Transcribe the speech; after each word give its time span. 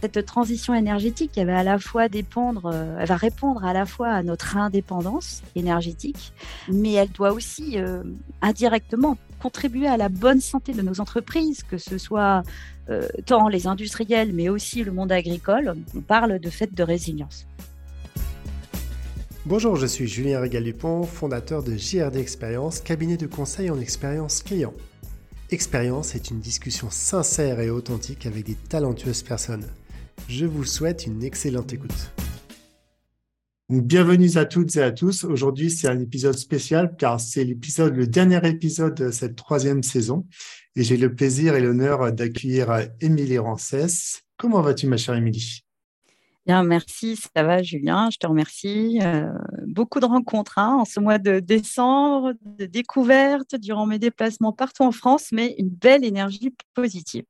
cette 0.00 0.24
transition 0.24 0.74
énergétique, 0.74 1.32
va 1.36 1.58
à 1.58 1.62
la 1.62 1.78
fois 1.78 2.08
dépendre, 2.08 2.72
elle 2.98 3.06
va 3.06 3.16
répondre 3.16 3.64
à 3.64 3.72
la 3.72 3.86
fois 3.86 4.08
à 4.08 4.22
notre 4.22 4.56
indépendance 4.56 5.42
énergétique, 5.54 6.32
mais 6.68 6.92
elle 6.92 7.10
doit 7.10 7.32
aussi 7.32 7.76
indirectement 8.40 9.18
contribuer 9.40 9.86
à 9.86 9.96
la 9.96 10.08
bonne 10.08 10.40
santé 10.40 10.72
de 10.72 10.82
nos 10.82 11.00
entreprises, 11.00 11.62
que 11.62 11.78
ce 11.78 11.98
soit 11.98 12.42
tant 13.26 13.48
les 13.48 13.66
industriels, 13.66 14.32
mais 14.32 14.48
aussi 14.48 14.82
le 14.84 14.92
monde 14.92 15.12
agricole. 15.12 15.76
On 15.94 16.00
parle 16.00 16.38
de 16.38 16.50
fait 16.50 16.74
de 16.74 16.82
résilience. 16.82 17.46
Bonjour, 19.46 19.76
je 19.76 19.86
suis 19.86 20.06
Julien 20.06 20.40
Régal-Dupont, 20.40 21.04
fondateur 21.04 21.62
de 21.62 21.76
JRD 21.76 22.16
Expérience, 22.16 22.80
cabinet 22.80 23.16
de 23.16 23.26
conseil 23.26 23.70
en 23.70 23.80
expérience 23.80 24.42
client. 24.42 24.74
Expérience 25.50 26.14
est 26.14 26.30
une 26.30 26.40
discussion 26.40 26.90
sincère 26.90 27.58
et 27.58 27.70
authentique 27.70 28.26
avec 28.26 28.44
des 28.44 28.54
talentueuses 28.54 29.22
personnes. 29.22 29.64
Je 30.28 30.46
vous 30.46 30.64
souhaite 30.64 31.06
une 31.06 31.22
excellente 31.22 31.72
écoute. 31.72 32.12
Bienvenue 33.68 34.36
à 34.36 34.44
toutes 34.44 34.74
et 34.76 34.82
à 34.82 34.90
tous. 34.90 35.24
Aujourd'hui, 35.24 35.70
c'est 35.70 35.88
un 35.88 36.00
épisode 36.00 36.36
spécial 36.36 36.96
car 36.98 37.20
c'est 37.20 37.44
l'épisode, 37.44 37.94
le 37.94 38.06
dernier 38.06 38.40
épisode 38.48 38.94
de 38.94 39.10
cette 39.10 39.36
troisième 39.36 39.82
saison. 39.82 40.26
Et 40.76 40.82
j'ai 40.82 40.96
le 40.96 41.14
plaisir 41.14 41.54
et 41.54 41.60
l'honneur 41.60 42.12
d'accueillir 42.12 42.88
Émilie 43.00 43.38
Rancès. 43.38 44.22
Comment 44.36 44.60
vas-tu, 44.60 44.86
ma 44.86 44.96
chère 44.96 45.14
Émilie? 45.14 45.64
Bien, 46.46 46.64
merci, 46.64 47.16
ça 47.16 47.42
va 47.42 47.62
Julien, 47.62 48.08
je 48.10 48.16
te 48.16 48.26
remercie. 48.26 48.98
Euh, 49.02 49.30
beaucoup 49.66 50.00
de 50.00 50.06
rencontres 50.06 50.58
hein, 50.58 50.78
en 50.80 50.84
ce 50.84 50.98
mois 50.98 51.18
de 51.18 51.38
décembre, 51.38 52.32
de 52.42 52.66
découvertes 52.66 53.54
durant 53.56 53.86
mes 53.86 53.98
déplacements 53.98 54.52
partout 54.52 54.82
en 54.82 54.90
France, 54.90 55.28
mais 55.32 55.54
une 55.58 55.68
belle 55.68 56.02
énergie 56.02 56.54
positive. 56.74 57.24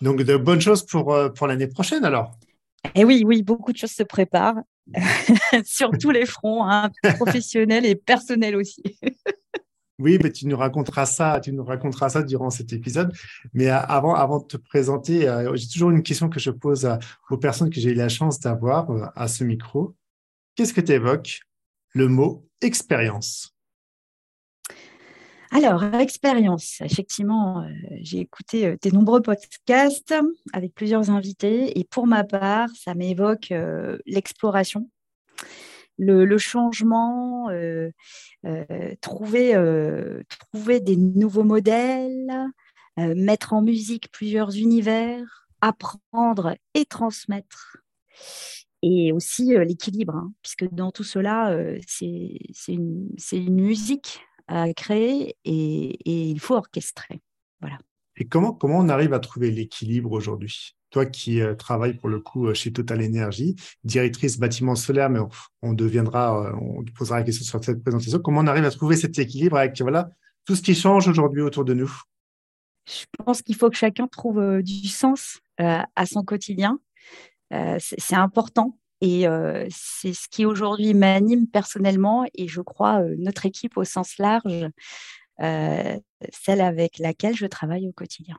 Donc 0.00 0.22
de 0.22 0.36
bonnes 0.36 0.60
choses 0.60 0.84
pour, 0.84 1.12
euh, 1.12 1.28
pour 1.28 1.46
l'année 1.46 1.68
prochaine 1.68 2.04
alors 2.04 2.36
Eh 2.94 3.04
oui, 3.04 3.22
oui, 3.26 3.42
beaucoup 3.42 3.72
de 3.72 3.76
choses 3.76 3.92
se 3.92 4.02
préparent, 4.02 4.60
sur 5.64 5.90
tous 5.98 6.10
les 6.10 6.26
fronts, 6.26 6.64
hein, 6.64 6.90
professionnels 7.16 7.86
et 7.86 7.94
personnels 7.94 8.56
aussi. 8.56 8.82
Oui, 10.00 10.18
mais 10.20 10.32
tu 10.32 10.48
nous 10.48 10.56
raconteras 10.56 11.06
ça, 11.06 11.38
tu 11.40 11.52
nous 11.52 11.62
raconteras 11.62 12.08
ça 12.08 12.24
durant 12.24 12.50
cet 12.50 12.72
épisode. 12.72 13.12
Mais 13.52 13.70
euh, 13.70 13.78
avant, 13.78 14.16
avant 14.16 14.40
de 14.40 14.44
te 14.44 14.56
présenter, 14.56 15.28
euh, 15.28 15.54
j'ai 15.54 15.68
toujours 15.68 15.90
une 15.90 16.02
question 16.02 16.28
que 16.28 16.40
je 16.40 16.50
pose 16.50 16.88
aux 17.30 17.36
personnes 17.36 17.70
que 17.70 17.80
j'ai 17.80 17.90
eu 17.90 17.94
la 17.94 18.08
chance 18.08 18.40
d'avoir 18.40 19.12
à 19.14 19.28
ce 19.28 19.44
micro. 19.44 19.94
Qu'est-ce 20.56 20.74
que 20.74 20.80
tu 20.80 20.90
évoques? 20.90 21.42
Le 21.92 22.08
mot 22.08 22.44
expérience 22.60 23.53
alors, 25.54 25.84
expérience, 25.94 26.80
effectivement, 26.80 27.64
j'ai 28.00 28.18
écouté 28.18 28.76
tes 28.78 28.90
nombreux 28.90 29.22
podcasts 29.22 30.14
avec 30.52 30.74
plusieurs 30.74 31.10
invités 31.10 31.78
et 31.78 31.84
pour 31.84 32.08
ma 32.08 32.24
part, 32.24 32.68
ça 32.74 32.94
m'évoque 32.94 33.54
l'exploration, 34.04 34.90
le, 35.98 36.38
changement, 36.38 37.48
euh, 37.50 37.90
euh, 38.44 38.94
trouver, 39.00 39.54
euh, 39.54 40.22
des 40.54 40.96
nouveaux 40.96 41.44
modèles, 41.44 42.32
mettre 42.96 43.52
en 43.52 43.62
musique 43.62 44.10
plusieurs 44.12 44.56
univers, 44.56 45.48
apprendre 45.60 46.54
et 46.74 46.84
transmettre. 46.84 47.78
Et 48.82 49.12
aussi 49.12 49.56
l'équilibre, 49.56 50.14
hein, 50.14 50.32
puisque 50.42 50.72
dans 50.72 50.92
tout 50.92 51.04
cela, 51.04 51.56
c'est 51.86 52.38
une, 52.68 53.08
musique 53.32 54.20
à 54.48 54.72
créer 54.74 55.36
et, 55.44 55.88
et 56.04 56.30
il 56.30 56.40
faut 56.40 56.54
orchestrer. 56.54 57.20
Voilà. 57.60 57.78
Et 58.16 58.26
comment, 58.26 58.52
comment 58.52 58.78
on 58.78 58.88
arrive 58.88 59.12
à 59.12 59.18
trouver 59.18 59.50
l'équilibre 59.50 60.12
aujourd'hui? 60.12 60.76
Toi 60.90 61.06
qui 61.06 61.40
euh, 61.40 61.54
travailles 61.54 61.94
pour 61.94 62.08
le 62.08 62.20
coup 62.20 62.46
euh, 62.46 62.54
chez 62.54 62.72
Total 62.72 63.04
Energy, 63.04 63.56
directrice 63.82 64.38
bâtiment 64.38 64.76
solaire, 64.76 65.10
mais 65.10 65.18
on, 65.62 65.72
deviendra, 65.72 66.46
euh, 66.46 66.52
on 66.60 66.84
posera 66.96 67.18
la 67.18 67.24
question 67.24 67.44
sur 67.44 67.64
cette 67.64 67.82
présentation. 67.82 68.20
Comment 68.20 68.42
on 68.42 68.46
arrive 68.46 68.64
à 68.64 68.70
trouver 68.70 68.96
cet 68.96 69.18
équilibre 69.18 69.56
avec 69.56 69.80
voilà 69.80 70.10
tout 70.46 70.54
ce 70.54 70.62
qui 70.62 70.74
change 70.74 71.08
aujourd'hui 71.08 71.42
autour 71.42 71.64
de 71.64 71.74
nous? 71.74 71.92
Je 72.86 73.06
pense 73.24 73.42
qu'il 73.42 73.56
faut 73.56 73.70
que 73.70 73.76
chacun 73.76 74.06
trouve 74.06 74.60
du 74.62 74.88
sens 74.88 75.40
à 75.56 76.06
son 76.06 76.22
quotidien. 76.22 76.78
c'est 77.50 78.14
important 78.14 78.78
et 79.00 79.26
c'est 79.70 80.14
ce 80.14 80.28
qui 80.28 80.46
aujourd'hui 80.46 80.94
m'anime 80.94 81.46
personnellement 81.46 82.24
et 82.34 82.48
je 82.48 82.60
crois 82.60 83.02
notre 83.18 83.46
équipe 83.46 83.76
au 83.76 83.84
sens 83.84 84.18
large, 84.18 84.66
celle 85.38 86.60
avec 86.60 86.98
laquelle 86.98 87.36
je 87.36 87.46
travaille 87.46 87.88
au 87.88 87.92
quotidien. 87.92 88.38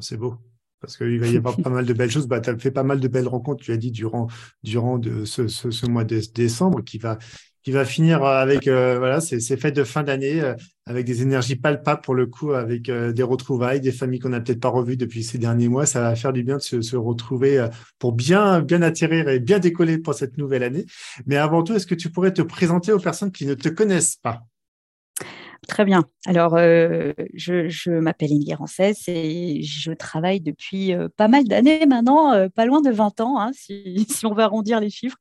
C'est 0.00 0.16
beau 0.16 0.38
parce 0.84 0.98
qu'il 0.98 1.18
va 1.18 1.26
y 1.26 1.36
avoir 1.38 1.56
pas 1.56 1.70
mal 1.70 1.86
de 1.86 1.92
belles 1.94 2.10
choses. 2.10 2.26
Bah, 2.26 2.40
tu 2.40 2.50
as 2.50 2.58
fait 2.58 2.70
pas 2.70 2.82
mal 2.82 3.00
de 3.00 3.08
belles 3.08 3.26
rencontres, 3.26 3.64
tu 3.64 3.72
as 3.72 3.78
dit, 3.78 3.90
durant, 3.90 4.26
durant 4.62 5.00
ce, 5.24 5.48
ce, 5.48 5.86
mois 5.86 6.04
de 6.04 6.20
décembre 6.34 6.82
qui 6.82 6.98
va, 6.98 7.18
qui 7.64 7.70
va 7.70 7.84
finir 7.86 8.22
avec 8.22 8.68
euh, 8.68 8.98
voilà, 8.98 9.20
ces, 9.20 9.40
ces, 9.40 9.56
fêtes 9.56 9.74
de 9.74 9.84
fin 9.84 10.02
d'année 10.02 10.40
euh, 10.40 10.54
avec 10.86 11.06
des 11.06 11.22
énergies 11.22 11.56
palpables 11.56 12.02
pour 12.02 12.14
le 12.14 12.26
coup, 12.26 12.52
avec 12.52 12.90
euh, 12.90 13.12
des 13.12 13.22
retrouvailles, 13.22 13.80
des 13.80 13.90
familles 13.90 14.20
qu'on 14.20 14.28
n'a 14.28 14.40
peut-être 14.40 14.60
pas 14.60 14.68
revues 14.68 14.98
depuis 14.98 15.24
ces 15.24 15.38
derniers 15.38 15.68
mois. 15.68 15.86
Ça 15.86 16.02
va 16.02 16.14
faire 16.14 16.34
du 16.34 16.44
bien 16.44 16.58
de 16.58 16.62
se, 16.62 16.82
se 16.82 16.96
retrouver 16.96 17.66
pour 17.98 18.12
bien, 18.12 18.60
bien 18.60 18.82
atterrir 18.82 19.28
et 19.30 19.40
bien 19.40 19.58
décoller 19.58 19.98
pour 19.98 20.14
cette 20.14 20.36
nouvelle 20.36 20.62
année. 20.62 20.84
Mais 21.26 21.36
avant 21.36 21.62
tout, 21.62 21.74
est-ce 21.74 21.86
que 21.86 21.94
tu 21.94 22.10
pourrais 22.10 22.34
te 22.34 22.42
présenter 22.42 22.92
aux 22.92 23.00
personnes 23.00 23.32
qui 23.32 23.46
ne 23.46 23.54
te 23.54 23.70
connaissent 23.70 24.16
pas? 24.16 24.42
Très 25.68 25.84
bien. 25.84 26.04
Alors, 26.26 26.56
euh, 26.56 27.12
je, 27.32 27.90
m'appelle 27.90 28.32
Ingrid 28.32 28.56
Rancès 28.56 29.08
et 29.08 29.62
je 29.62 29.92
travaille 29.92 30.40
depuis 30.40 30.92
euh, 30.92 31.08
pas 31.16 31.28
mal 31.28 31.44
d'années 31.44 31.86
maintenant, 31.86 32.32
euh, 32.32 32.48
pas 32.48 32.66
loin 32.66 32.80
de 32.80 32.90
20 32.90 33.20
ans, 33.20 33.38
hein, 33.38 33.50
si, 33.52 34.04
si, 34.08 34.26
on 34.26 34.34
va 34.34 34.44
arrondir 34.44 34.80
les 34.80 34.90
chiffres. 34.90 35.16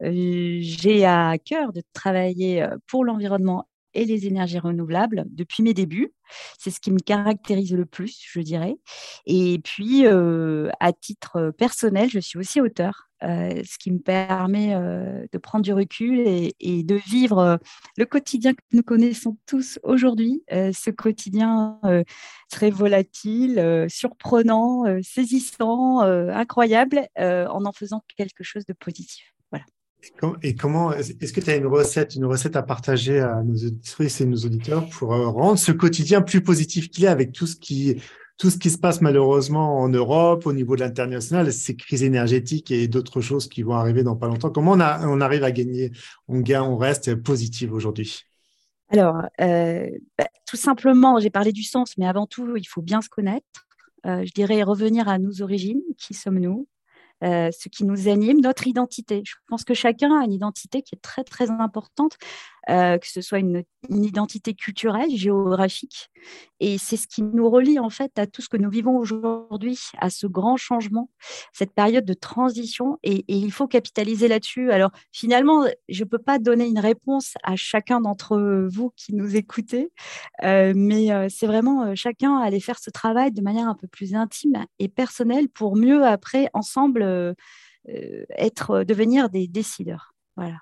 J'ai 0.00 1.04
à 1.04 1.36
cœur 1.38 1.72
de 1.72 1.82
travailler 1.92 2.66
pour 2.86 3.04
l'environnement 3.04 3.68
et 3.94 4.04
les 4.04 4.26
énergies 4.26 4.58
renouvelables 4.58 5.24
depuis 5.28 5.62
mes 5.62 5.74
débuts. 5.74 6.14
C'est 6.58 6.70
ce 6.70 6.80
qui 6.80 6.90
me 6.90 6.98
caractérise 6.98 7.74
le 7.74 7.84
plus, 7.84 8.18
je 8.26 8.40
dirais. 8.40 8.76
Et 9.26 9.60
puis, 9.62 10.06
à 10.06 10.92
titre 10.92 11.52
personnel, 11.58 12.08
je 12.08 12.20
suis 12.20 12.38
aussi 12.38 12.60
auteur 12.60 13.10
euh, 13.22 13.62
ce 13.64 13.78
qui 13.78 13.90
me 13.90 13.98
permet 13.98 14.74
euh, 14.74 15.26
de 15.30 15.38
prendre 15.38 15.64
du 15.64 15.72
recul 15.72 16.20
et, 16.26 16.82
de 16.82 16.94
vivre 16.94 17.38
euh, 17.38 17.56
le 17.96 18.04
quotidien 18.04 18.52
que 18.52 18.60
nous 18.72 18.82
connaissons 18.82 19.36
tous 19.46 19.78
aujourd'hui, 19.82 20.42
ce 20.50 20.90
quotidien 20.90 21.80
très 22.50 22.70
volatile, 22.70 23.86
surprenant, 23.88 24.84
saisissant, 25.02 26.00
incroyable, 26.00 27.06
en 27.18 27.64
en 27.64 27.72
faisant 27.72 28.02
quelque 28.16 28.42
chose 28.42 28.64
de 28.66 28.72
positif. 28.72 29.32
Et 30.42 30.54
comment 30.54 30.92
est-ce 30.92 31.32
que 31.32 31.40
tu 31.40 31.50
as 31.50 31.56
une 31.56 31.66
recette, 31.66 32.16
une 32.16 32.24
recette 32.24 32.56
à 32.56 32.62
partager 32.62 33.20
à 33.20 33.42
nos 33.42 33.54
auditrices 33.54 34.20
et 34.20 34.26
nos 34.26 34.38
auditeurs 34.38 34.88
pour 34.88 35.10
rendre 35.10 35.58
ce 35.58 35.70
quotidien 35.70 36.22
plus 36.22 36.42
positif 36.42 36.90
qu'il 36.90 37.04
est 37.04 37.08
avec 37.08 37.32
tout 37.32 37.46
ce 37.46 37.56
qui 37.56 37.96
tout 38.38 38.50
ce 38.50 38.58
qui 38.58 38.70
se 38.70 38.78
passe 38.78 39.00
malheureusement 39.00 39.78
en 39.78 39.88
Europe, 39.88 40.46
au 40.46 40.52
niveau 40.52 40.74
de 40.74 40.80
l'international, 40.80 41.52
ces 41.52 41.76
crises 41.76 42.02
énergétiques 42.02 42.70
et 42.70 42.88
d'autres 42.88 43.20
choses 43.20 43.48
qui 43.48 43.62
vont 43.62 43.74
arriver 43.74 44.02
dans 44.02 44.16
pas 44.16 44.26
longtemps. 44.26 44.50
Comment 44.50 44.72
on, 44.72 45.20
arrive 45.20 45.44
à 45.44 45.52
gagner? 45.52 45.92
On 46.28 46.40
gagne, 46.40 46.62
on 46.62 46.76
reste 46.76 47.14
positif 47.16 47.70
aujourd'hui 47.72 48.22
Alors, 48.88 49.22
euh, 49.40 49.88
bah, 50.18 50.26
tout 50.46 50.56
simplement, 50.56 51.20
j'ai 51.20 51.30
parlé 51.30 51.52
du 51.52 51.62
sens, 51.62 51.96
mais 51.98 52.06
avant 52.06 52.26
tout, 52.26 52.56
il 52.56 52.66
faut 52.66 52.82
bien 52.82 53.00
se 53.00 53.08
connaître. 53.08 53.66
Euh, 54.06 54.24
je 54.24 54.32
dirais 54.32 54.62
revenir 54.62 55.08
à 55.08 55.18
nos 55.18 55.42
origines, 55.42 55.82
qui 55.96 56.14
sommes-nous? 56.14 56.66
Euh, 57.22 57.50
ce 57.56 57.68
qui 57.68 57.84
nous 57.84 58.08
anime, 58.08 58.40
notre 58.40 58.66
identité. 58.66 59.22
Je 59.24 59.34
pense 59.46 59.62
que 59.62 59.74
chacun 59.74 60.20
a 60.20 60.24
une 60.24 60.32
identité 60.32 60.82
qui 60.82 60.96
est 60.96 61.00
très, 61.00 61.22
très 61.22 61.50
importante, 61.50 62.16
euh, 62.70 62.98
que 62.98 63.08
ce 63.08 63.20
soit 63.20 63.38
une, 63.38 63.64
identité 63.88 64.54
culturelle, 64.54 65.10
géographique. 65.10 66.10
Et 66.60 66.78
c'est 66.78 66.96
ce 66.96 67.08
qui 67.08 67.22
nous 67.22 67.50
relie 67.50 67.80
en 67.80 67.90
fait 67.90 68.16
à 68.18 68.26
tout 68.28 68.42
ce 68.42 68.48
que 68.48 68.56
nous 68.56 68.70
vivons 68.70 68.96
aujourd'hui, 68.96 69.78
à 69.98 70.08
ce 70.08 70.28
grand 70.28 70.56
changement, 70.56 71.10
cette 71.52 71.72
période 71.72 72.04
de 72.04 72.14
transition. 72.14 72.98
Et, 73.02 73.24
il 73.26 73.50
faut 73.50 73.66
capitaliser 73.66 74.28
là-dessus. 74.28 74.70
Alors 74.70 74.90
finalement, 75.10 75.66
je 75.88 76.04
ne 76.04 76.08
peux 76.08 76.18
pas 76.18 76.38
donner 76.38 76.66
une 76.66 76.78
réponse 76.78 77.34
à 77.42 77.56
chacun 77.56 78.00
d'entre 78.00 78.68
vous 78.70 78.90
qui 78.96 79.14
nous 79.14 79.34
écoutez, 79.36 79.90
euh, 80.44 80.72
mais 80.76 81.08
c'est 81.28 81.46
vraiment 81.46 81.94
chacun 81.96 82.38
aller 82.38 82.60
faire 82.60 82.78
ce 82.78 82.90
travail 82.90 83.32
de 83.32 83.42
manière 83.42 83.68
un 83.68 83.74
peu 83.74 83.88
plus 83.88 84.14
intime 84.14 84.66
et 84.78 84.88
personnelle 84.88 85.48
pour 85.48 85.76
mieux 85.76 86.04
après, 86.04 86.48
ensemble, 86.54 87.02
euh, 87.02 87.34
euh, 87.88 88.24
être, 88.36 88.84
devenir 88.84 89.28
des 89.28 89.48
décideurs. 89.48 90.14
Voilà. 90.36 90.56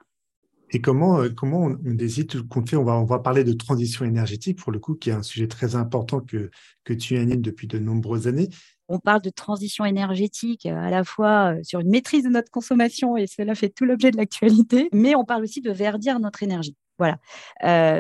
Et 0.73 0.81
comment, 0.81 1.21
euh, 1.21 1.29
comment 1.31 1.65
on, 1.65 1.77
décide 1.95 2.47
qu'on 2.49 2.65
fait? 2.65 2.77
On 2.77 2.85
va, 2.85 2.95
on 2.95 3.05
va 3.05 3.19
parler 3.19 3.45
de 3.45 3.53
transition 3.53 4.05
énergétique, 4.05 4.59
pour 4.59 4.73
le 4.73 4.79
coup, 4.79 4.95
qui 4.95 5.11
est 5.11 5.13
un 5.13 5.23
sujet 5.23 5.49
très 5.49 5.75
important 5.75 6.21
que, 6.21 6.51
que 6.85 6.93
tu 6.93 7.17
animes 7.17 7.43
depuis 7.43 7.67
de 7.67 7.79
nombreuses 7.79 8.29
années. 8.29 8.49
On 8.89 8.99
parle 8.99 9.23
de 9.23 9.31
transition 9.31 9.85
énergétique 9.85 10.67
à 10.67 10.91
la 10.91 11.05
fois 11.05 11.55
sur 11.63 11.81
une 11.81 11.91
maîtrise 11.91 12.25
de 12.25 12.29
notre 12.29 12.51
consommation, 12.51 13.17
et 13.17 13.27
cela 13.27 13.55
fait 13.55 13.69
tout 13.69 13.85
l'objet 13.85 14.11
de 14.11 14.17
l'actualité, 14.17 14.89
mais 14.93 15.15
on 15.15 15.25
parle 15.25 15.43
aussi 15.45 15.61
de 15.61 15.71
verdir 15.71 16.19
notre 16.19 16.43
énergie. 16.43 16.77
Voilà. 16.99 17.19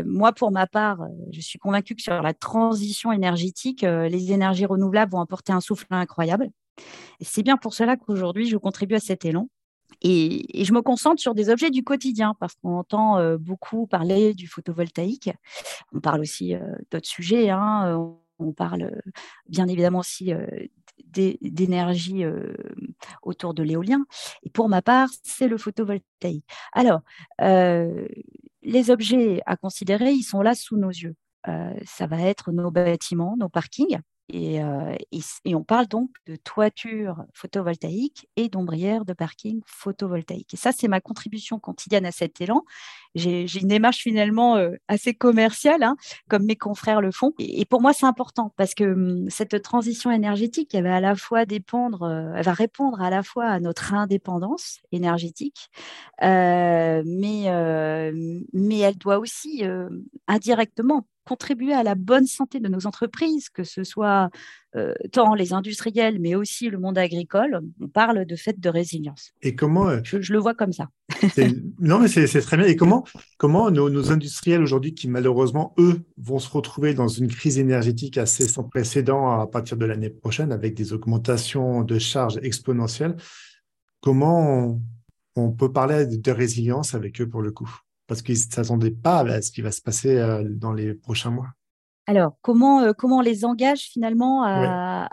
moi, 0.04 0.32
pour 0.32 0.50
ma 0.50 0.66
part, 0.66 0.98
je 1.32 1.40
suis 1.40 1.58
convaincue 1.58 1.94
que 1.94 2.02
sur 2.02 2.20
la 2.20 2.34
transition 2.34 3.12
énergétique, 3.12 3.82
les 3.82 4.32
énergies 4.32 4.66
renouvelables 4.66 5.12
vont 5.12 5.20
apporter 5.20 5.52
un 5.52 5.60
souffle 5.60 5.86
incroyable. 5.90 6.50
c'est 7.20 7.44
bien 7.44 7.56
pour 7.56 7.72
cela 7.72 7.96
qu'aujourd'hui, 7.96 8.46
je 8.46 8.56
contribue 8.56 8.96
à 8.96 9.00
cet 9.00 9.24
élan. 9.24 9.48
Et, 10.02 10.64
je 10.64 10.72
me 10.72 10.82
concentre 10.82 11.20
sur 11.20 11.34
des 11.34 11.50
objets 11.50 11.70
du 11.70 11.82
quotidien 11.82 12.34
parce 12.38 12.54
qu'on 12.56 12.76
entend 12.76 13.18
euh, 13.18 13.38
beaucoup 13.38 13.86
parler 13.86 14.34
du 14.34 14.46
photovoltaïque. 14.46 15.30
On 15.92 16.00
parle 16.00 16.20
aussi 16.20 16.54
euh, 16.54 16.60
d'autres 16.90 17.08
sujets. 17.08 17.50
Hein. 17.50 18.16
On 18.38 18.52
parle 18.52 19.02
bien 19.48 19.68
évidemment 19.68 19.98
aussi 19.98 20.32
d'énergie 21.04 22.24
autour 23.22 23.52
de 23.52 23.62
l'éolien. 23.62 24.06
Et 24.42 24.48
pour 24.48 24.70
ma 24.70 24.80
part, 24.80 25.10
c'est 25.22 25.46
le 25.46 25.58
photovoltaïque. 25.58 26.46
Alors, 26.72 27.02
les 27.38 28.90
objets 28.90 29.42
à 29.44 29.56
considérer, 29.58 30.12
ils 30.12 30.22
sont 30.22 30.40
là 30.40 30.54
sous 30.54 30.78
nos 30.78 30.88
yeux. 30.88 31.16
ça 31.44 32.06
va 32.06 32.22
être 32.22 32.50
nos 32.50 32.70
bâtiments, 32.70 33.36
nos 33.38 33.50
parkings, 33.50 34.00
et, 34.32 35.54
on 35.54 35.62
parle 35.62 35.86
donc 35.86 36.10
de 36.26 36.36
toiture 36.36 37.24
photovoltaïque 37.34 38.28
et 38.36 38.48
d'ombrière 38.48 39.04
de 39.04 39.12
parking 39.12 39.60
photovoltaïque. 39.66 40.54
Et 40.54 40.56
ça, 40.56 40.72
c'est 40.72 40.88
ma 40.88 41.00
contribution 41.00 41.58
quotidienne 41.58 42.06
à 42.06 42.12
cet 42.12 42.40
élan. 42.40 42.64
J'ai 43.14 43.46
une 43.60 43.68
démarche 43.68 43.98
finalement 43.98 44.56
assez 44.88 45.14
commerciale, 45.14 45.82
hein, 45.82 45.96
comme 46.28 46.44
mes 46.44 46.56
confrères 46.56 47.00
le 47.00 47.10
font. 47.10 47.32
Et, 47.38 47.64
pour 47.64 47.80
moi, 47.80 47.92
c'est 47.92 48.06
important 48.06 48.52
parce 48.56 48.74
que 48.74 48.84
hum, 48.84 49.30
cette 49.30 49.60
transition 49.62 50.10
énergétique, 50.10 50.74
elle 50.74 50.84
va 50.84 50.96
à 50.96 51.00
la 51.00 51.16
fois 51.16 51.44
répondre 51.48 53.00
à 53.00 53.10
la 53.10 53.22
fois 53.22 53.46
à 53.46 53.60
notre 53.60 53.94
indépendance 53.94 54.80
énergétique, 54.92 55.70
mais 56.20 57.44
elle 57.44 58.98
doit 58.98 59.18
aussi 59.18 59.64
indirectement 60.26 61.06
contribuer 61.30 61.74
à 61.74 61.84
la 61.84 61.94
bonne 61.94 62.26
santé 62.26 62.58
de 62.58 62.66
nos 62.66 62.88
entreprises, 62.88 63.50
que 63.50 63.62
ce 63.62 63.84
soit 63.84 64.30
euh, 64.74 64.92
tant 65.12 65.34
les 65.34 65.52
industriels, 65.52 66.18
mais 66.18 66.34
aussi 66.34 66.68
le 66.68 66.78
monde 66.78 66.98
agricole. 66.98 67.60
On 67.80 67.86
parle 67.86 68.24
de 68.24 68.34
fait 68.34 68.58
de 68.58 68.68
résilience. 68.68 69.30
Et 69.40 69.54
comment 69.54 69.88
euh, 69.88 70.00
je, 70.02 70.32
le 70.32 70.40
vois 70.40 70.54
comme 70.54 70.72
ça. 70.72 70.88
non, 71.78 72.00
mais 72.00 72.08
c'est 72.08 72.40
très 72.40 72.56
bien. 72.56 72.66
Et 72.66 72.74
comment, 72.74 73.04
comment 73.38 73.70
nos, 73.70 74.10
industriels 74.10 74.60
aujourd'hui, 74.60 74.92
qui 74.92 75.06
malheureusement, 75.06 75.72
eux, 75.78 76.02
vont 76.16 76.40
se 76.40 76.50
retrouver 76.50 76.94
dans 76.94 77.06
une 77.06 77.28
crise 77.28 77.60
énergétique 77.60 78.18
assez 78.18 78.48
sans 78.48 78.64
précédent 78.64 79.40
à 79.40 79.46
partir 79.46 79.76
de 79.76 79.86
l'année 79.86 80.10
prochaine, 80.10 80.50
avec 80.50 80.74
des 80.74 80.92
augmentations 80.92 81.82
de 81.82 82.00
charges 82.00 82.40
exponentielles, 82.42 83.14
comment 84.00 84.80
on 85.36 85.52
peut 85.52 85.70
parler 85.70 86.06
de 86.06 86.32
résilience 86.32 86.96
avec 86.96 87.20
eux 87.20 87.28
pour 87.28 87.40
le 87.40 87.52
coup? 87.52 87.70
Parce 88.10 88.22
qu'ils 88.22 88.34
ne 88.34 88.52
s'attendaient 88.52 88.90
pas 88.90 89.20
à 89.20 89.40
ce 89.40 89.52
qui 89.52 89.62
va 89.62 89.70
se 89.70 89.80
passer 89.80 90.16
euh, 90.18 90.42
dans 90.44 90.72
les 90.72 90.94
prochains 90.94 91.30
mois. 91.30 91.46
Alors, 92.08 92.32
comment, 92.42 92.80
euh, 92.80 92.92
comment 92.92 93.18
on 93.18 93.20
les 93.20 93.44
engage 93.44 93.82
finalement 93.82 94.42
à, 94.44 95.08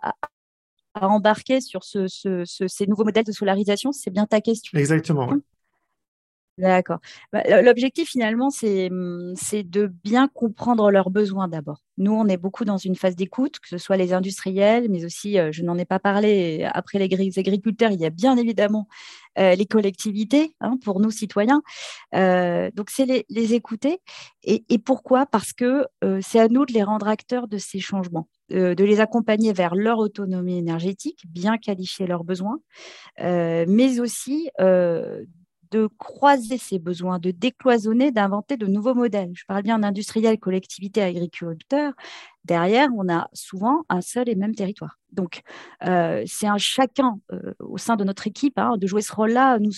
embarquer 0.96 1.62
sur 1.62 1.84
ce, 1.84 2.08
ces 2.08 2.88
nouveaux 2.88 3.04
modèles 3.04 3.24
de 3.24 3.32
solarisation? 3.32 3.92
C'est 3.92 4.10
bien 4.10 4.26
ta 4.26 4.42
question. 4.42 4.76
Exactement. 4.80 5.30
D'accord. 6.58 6.98
Bah, 7.32 7.44
l'objectif 7.62 8.10
finalement, 8.10 8.50
hum, 8.64 9.34
c'est 9.36 9.64
de 9.64 9.88
bien 10.04 10.28
comprendre 10.28 10.90
leurs 10.90 11.12
besoins 11.12 11.48
d'abord. 11.48 11.84
Nous, 12.00 12.12
on 12.12 12.28
est 12.28 12.38
beaucoup 12.38 12.66
dans 12.66 12.78
une 12.78 12.96
phase 12.96 13.16
d'écoute, 13.16 13.60
que 13.60 13.68
ce 13.68 13.78
soit 13.78 13.96
les 13.96 14.12
industriels, 14.12 14.88
mais 14.90 15.06
aussi, 15.06 15.38
euh, 15.38 15.52
je 15.52 15.62
n'en 15.64 15.78
ai 15.78 15.86
pas 15.86 16.00
parlé, 16.00 16.68
après 16.74 16.98
les 16.98 17.40
agriculteurs, 17.40 17.92
il 17.92 18.02
y 18.02 18.06
a 18.08 18.10
bien 18.10 18.38
évidemment 18.38 18.88
euh, 19.38 19.54
les 19.54 19.68
collectivités 19.68 20.56
hein, 20.60 20.78
pour 20.84 21.00
nous 21.00 21.12
citoyens. 21.12 21.62
Euh, 22.16 22.72
donc, 22.74 22.90
c'est 22.90 23.06
les, 23.06 23.54
écouter. 23.54 24.00
Et, 24.44 24.80
pourquoi? 24.80 25.28
Parce 25.28 25.54
que 25.54 25.86
c'est 26.22 26.40
à 26.40 26.48
nous 26.48 26.66
de 26.66 26.74
les 26.74 26.84
rendre 26.84 27.08
acteurs 27.08 27.48
de 27.48 27.58
ces 27.58 27.80
changements. 27.80 28.28
de 28.50 28.84
les 28.84 29.00
accompagner 29.00 29.54
vers 29.54 29.76
leur 29.76 30.00
autonomie 30.00 30.58
énergétique, 30.58 31.24
bien 31.30 31.58
qualifier 31.58 32.08
leurs 32.08 32.24
besoins, 32.24 32.60
mais 33.20 34.00
aussi 34.00 34.50
de 35.72 35.90
croiser 35.98 36.58
ces 36.58 36.80
besoins, 36.80 37.20
de 37.20 37.32
décloisonner, 37.32 38.12
d'inventer 38.12 38.58
de 38.58 38.68
nouveaux 38.68 38.96
modèles. 38.96 39.32
Je 39.34 39.46
parle 39.46 39.64
bien 39.64 39.80
d'industriel, 39.80 40.40
collectivité, 40.40 41.02
agriculteur. 41.02 41.94
Derrière, 42.48 42.90
on 42.96 43.10
a 43.10 43.30
souvent 43.34 43.84
un 43.90 44.00
seul 44.00 44.30
et 44.30 44.36
même 44.36 44.56
territoire. 44.56 44.98
Donc, 45.12 45.42
euh, 45.86 46.24
c'est 46.26 46.48
un 46.48 46.58
chacun 46.58 47.20
euh, 47.34 47.54
au 47.60 47.78
sein 47.78 47.98
de 47.98 48.06
notre 48.06 48.28
équipe 48.28 48.58
hein, 48.58 48.78
de 48.78 48.88
jouer 48.88 49.02
ce 49.02 49.14
rôle-là. 49.14 49.60
Nous, 49.60 49.72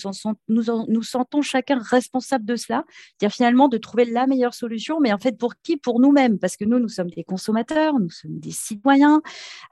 nous, 0.48 1.02
sentons 1.02 1.42
chacun 1.42 1.78
responsable 1.78 2.44
de 2.44 2.54
cela, 2.54 2.84
c'est-à-dire 2.88 3.34
finalement 3.34 3.68
de 3.68 3.76
trouver 3.76 4.04
la 4.04 4.26
meilleure 4.26 4.54
solution, 4.54 5.00
mais 5.00 5.12
en 5.12 5.18
fait 5.18 5.36
pour 5.36 5.54
qui? 5.62 5.76
Pour 5.76 5.98
nous-mêmes, 5.98 6.38
parce 6.38 6.56
que 6.56 6.64
nous, 6.64 6.78
nous 6.78 6.88
sommes 6.88 7.10
des 7.10 7.24
consommateurs, 7.24 7.98
nous 7.98 8.10
sommes 8.10 8.38
des 8.38 8.52
citoyens. 8.52 9.20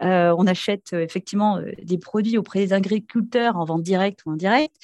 Euh, 0.02 0.34
on 0.36 0.46
achète 0.46 0.92
effectivement 0.92 1.60
des 1.82 1.98
produits 1.98 2.38
auprès 2.38 2.60
des 2.60 2.72
agriculteurs 2.72 3.56
en 3.56 3.64
vente 3.64 3.82
directe 3.82 4.24
ou 4.26 4.30
indirecte. 4.30 4.76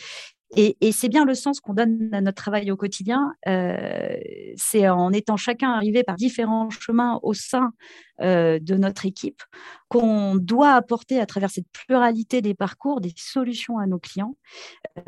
Et, 0.57 0.93
c'est 0.93 1.09
bien 1.09 1.25
le 1.25 1.35
sens 1.35 1.61
qu'on 1.61 1.75
donne 1.75 2.11
à 2.13 2.21
notre 2.21 2.43
travail 2.43 2.71
au 2.71 2.77
quotidien. 2.77 3.35
Euh, 3.49 4.17
c'est 4.57 4.89
en 4.89 5.13
étant 5.13 5.37
chacun 5.37 5.71
arrivé 5.71 6.05
par 6.05 6.17
différents 6.17 6.71
chemins 6.71 7.19
au 7.23 7.35
sein 7.35 7.73
euh, 8.21 8.59
de 8.61 8.77
notre 8.77 9.07
équipe 9.07 9.43
qu'on 9.89 10.37
doit 10.37 10.73
apporter 10.73 11.19
à 11.21 11.27
travers 11.27 11.51
cette 11.51 11.67
pluralité 11.73 12.41
des 12.41 12.55
parcours 12.55 13.01
des 13.01 13.13
solutions 13.17 13.79
à 13.79 13.87
nos 13.87 13.99
clients. 13.99 14.37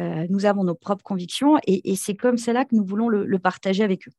Euh, 0.01 0.27
nous 0.31 0.47
avons 0.47 0.65
nos 0.65 0.75
propres 0.75 1.05
convictions 1.05 1.59
et, 1.67 1.95
c'est 1.97 2.15
comme 2.15 2.39
cela 2.39 2.65
que 2.65 2.75
nous 2.75 2.85
voulons 2.85 3.09
le, 3.09 3.39
partager 3.39 3.85
avec 3.85 4.09
eux. 4.09 4.13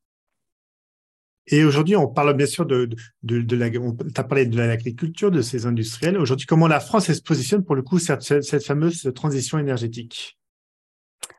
Et 1.47 1.63
aujourd'hui, 1.63 1.95
on 1.95 2.07
parle 2.07 2.33
bien 2.35 2.45
sûr 2.45 2.65
de, 2.65 2.89
de, 3.23 3.55
la, 3.55 4.23
parlé 4.23 4.45
de 4.45 4.57
l'agriculture, 4.57 5.31
de 5.31 5.41
ces 5.41 5.65
industriels. 5.65 6.17
Aujourd'hui, 6.17 6.45
comment 6.45 6.67
la 6.67 6.79
France 6.79 7.11
se 7.11 7.21
positionne 7.21 7.63
pour 7.63 7.75
le 7.75 7.81
coup 7.81 7.99
cette 7.99 8.63
fameuse 8.63 9.11
transition 9.15 9.57
énergétique? 9.57 10.37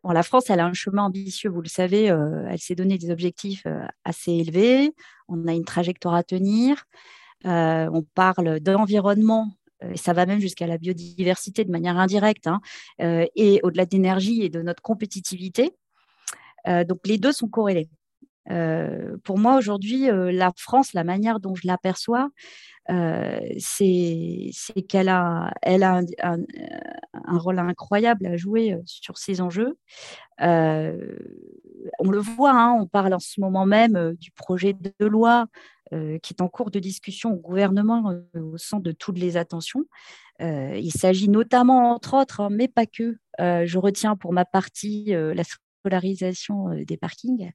La 0.05 0.23
France, 0.23 0.51
elle 0.51 0.61
a 0.61 0.67
un 0.67 0.73
chemin 0.73 1.05
ambitieux, 1.05 1.51
vous 1.51 1.63
le 1.63 1.69
savez, 1.69 2.11
euh, 2.11 2.47
elle 2.49 2.59
s'est 2.59 2.75
donné 2.75 2.99
des 2.99 3.11
objectifs 3.11 3.65
euh, 3.67 3.87
assez 4.05 4.33
élevés, 4.33 4.93
on 5.29 5.47
a 5.47 5.53
une 5.53 5.65
trajectoire 5.65 6.15
à 6.15 6.23
tenir, 6.23 6.85
euh, 7.47 7.89
on 7.93 8.03
parle 8.15 8.61
d'environnement, 8.61 9.53
ça 9.95 10.13
va 10.13 10.27
même 10.27 10.41
jusqu'à 10.41 10.67
la 10.67 10.77
biodiversité 10.77 11.65
de 11.65 11.71
manière 11.71 11.97
indirecte, 11.99 12.49
hein, 12.49 12.61
et 12.99 13.61
au-delà 13.63 13.87
d'énergie 13.87 14.43
et 14.43 14.49
de 14.49 14.61
notre 14.61 14.83
compétitivité. 14.83 15.71
donc 16.67 16.99
les 17.07 17.17
deux 17.17 17.31
sont 17.31 17.47
corrélés. 17.47 17.89
Pour 19.25 19.39
moi, 19.39 19.57
aujourd'hui, 19.57 20.07
la 20.11 20.53
France, 20.57 20.93
la 20.93 21.05
manière 21.05 21.41
dont 21.41 21.55
je 21.55 21.67
l'aperçois, 21.67 22.31
euh, 22.91 23.39
c'est 23.59 24.51
qu'elle 24.89 25.09
a, 25.09 25.53
un, 25.63 27.39
rôle 27.39 27.59
incroyable 27.59 28.27
à 28.27 28.37
jouer 28.37 28.73
euh, 28.73 28.81
sur 28.87 29.19
ces 29.19 29.43
enjeux. 29.43 29.77
Euh, 30.41 31.19
on 31.99 32.11
le 32.11 32.19
voit, 32.19 32.53
hein, 32.53 32.77
on 32.81 32.87
parle 32.87 33.13
en 33.13 33.19
ce 33.19 33.41
moment 33.41 33.67
même 33.67 34.15
du 34.19 34.31
projet 34.31 34.75
de 34.75 35.07
loi 35.07 35.47
qui 35.91 36.35
est 36.35 36.43
en 36.43 36.49
cours 36.49 36.71
de 36.71 36.81
discussion 36.81 37.33
au 37.33 37.37
gouvernement 37.37 38.13
au 38.35 38.59
centre 38.59 38.83
de 38.83 38.93
toutes 38.93 39.19
les 39.19 39.39
attentions. 39.39 39.87
il 40.39 40.93
s'agit 40.93 41.31
notamment, 41.31 41.95
entre 41.95 42.13
autres, 42.13 42.43
hein, 42.43 42.51
mais 42.51 42.69
pas 42.69 42.85
que, 42.85 43.17
je 43.39 43.79
retiens 43.79 44.15
pour 44.15 44.35
ma 44.35 44.45
partie 44.45 45.07
la 45.07 45.45
polarisation 45.83 46.69
des 46.87 46.97
parkings. 46.97 47.51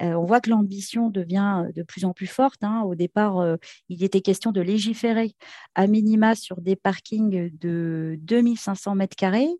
On 0.00 0.24
voit 0.24 0.40
que 0.40 0.50
l'ambition 0.50 1.10
devient 1.10 1.64
de 1.74 1.82
plus 1.82 2.04
en 2.04 2.12
plus 2.12 2.26
forte. 2.26 2.62
Hein. 2.62 2.82
Au 2.82 2.94
départ, 2.94 3.44
il 3.88 4.04
était 4.04 4.20
question 4.20 4.52
de 4.52 4.60
légiférer 4.60 5.34
à 5.74 5.86
minima 5.86 6.34
sur 6.34 6.60
des 6.60 6.76
parkings 6.76 7.50
de 7.58 8.16
2500 8.20 8.94
mètres 8.94 9.16
carrés. 9.16 9.50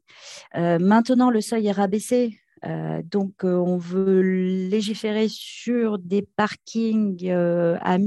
maintenant, 0.54 1.30
le 1.30 1.40
seuil 1.40 1.66
est 1.66 1.72
rabaissé 1.72 2.38
donc, 3.04 3.44
on 3.44 3.76
veut 3.76 4.20
légiférer 4.20 5.28
sur 5.28 5.98
des 5.98 6.22
parkings 6.22 7.30
à, 7.30 7.98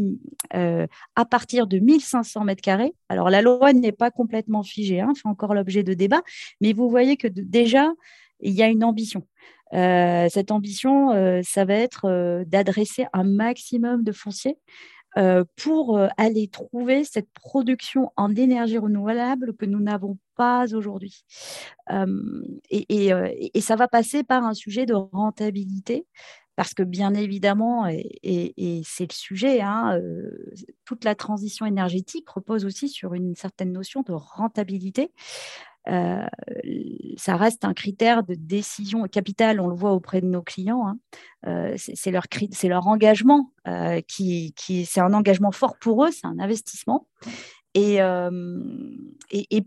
à, 0.52 1.26
partir 1.26 1.68
de 1.68 1.80
1500 1.80 2.44
mètres 2.44 2.62
carrés. 2.62 2.94
Alors, 3.10 3.30
la 3.30 3.42
loi 3.42 3.74
n'est 3.74 3.92
pas 3.92 4.12
complètement 4.12 4.64
figée, 4.64 5.00
hein, 5.00 5.14
fait 5.16 5.28
encore 5.28 5.54
l'objet 5.54 5.84
de 5.84 5.94
débats, 5.94 6.24
mais 6.60 6.74
vous 6.74 6.90
voyez 6.90 7.18
que 7.18 7.28
déjà, 7.28 7.92
il 8.40 8.54
y 8.54 8.64
a 8.64 8.68
une 8.68 8.84
ambition. 8.84 9.26
Euh, 9.74 10.28
cette 10.30 10.52
ambition, 10.52 11.12
euh, 11.12 11.42
ça 11.44 11.66
va 11.66 11.76
être 11.76 12.06
euh, 12.06 12.44
d'adresser 12.46 13.06
un 13.14 13.24
maximum 13.24 14.04
de 14.04 14.12
fonciers 14.12 14.58
pour 15.58 16.00
aller 16.16 16.48
trouver 16.48 17.04
cette 17.04 17.28
production 17.34 18.14
en 18.16 18.34
énergie 18.34 18.78
renouvelable 18.78 19.54
que 19.58 19.66
nous 19.66 19.82
n'avons 19.82 20.18
pas 20.38 20.74
aujourd'hui. 20.74 21.26
Et, 22.70 23.12
ça 23.60 23.76
va 23.76 23.90
passer 23.90 24.24
par 24.24 24.46
un 24.46 24.54
sujet 24.54 24.86
de 24.86 24.94
rentabilité. 24.94 26.08
Parce 26.56 26.74
que 26.74 26.84
bien 26.84 27.14
évidemment, 27.14 27.88
et, 27.90 28.82
c'est 28.86 29.12
le 29.12 29.14
sujet, 29.14 29.60
hein, 29.60 30.00
toute 30.86 31.04
la 31.04 31.14
transition 31.14 31.66
énergétique 31.66 32.30
repose 32.30 32.64
aussi 32.64 32.88
sur 32.88 33.14
une 33.14 33.36
certaine 33.36 33.74
notion 33.74 34.04
de 34.04 34.14
rentabilité. 34.14 35.12
Euh, 35.90 36.26
ça 37.18 37.36
reste 37.36 37.66
un 37.66 37.74
critère 37.74 38.24
de 38.24 38.36
décision 38.36 39.04
capital, 39.08 39.60
on 39.60 39.68
le 39.68 39.76
voit 39.76 39.94
auprès 39.94 40.22
de 40.22 40.28
nos 40.28 40.42
clients. 40.42 40.88
Hein. 40.88 40.98
Euh, 41.48 41.76
c'est 41.78 42.12
leur, 42.12 42.88
engagement 42.88 43.52
euh, 43.68 44.02
qui, 44.08 44.54
c'est 44.86 45.02
un 45.02 45.14
engagement 45.14 45.52
fort 45.52 45.76
pour 45.80 46.06
eux, 46.06 46.12
c'est 46.12 46.28
un 46.28 46.40
investissement. 46.40 47.08
Et, 47.74 48.00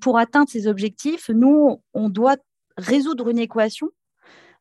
pour 0.00 0.18
atteindre 0.18 0.48
ces 0.48 0.66
objectifs, 0.66 1.30
nous, 1.30 1.82
on 1.94 2.08
doit 2.08 2.36
résoudre 2.76 3.28
une 3.28 3.38
équation 3.38 3.88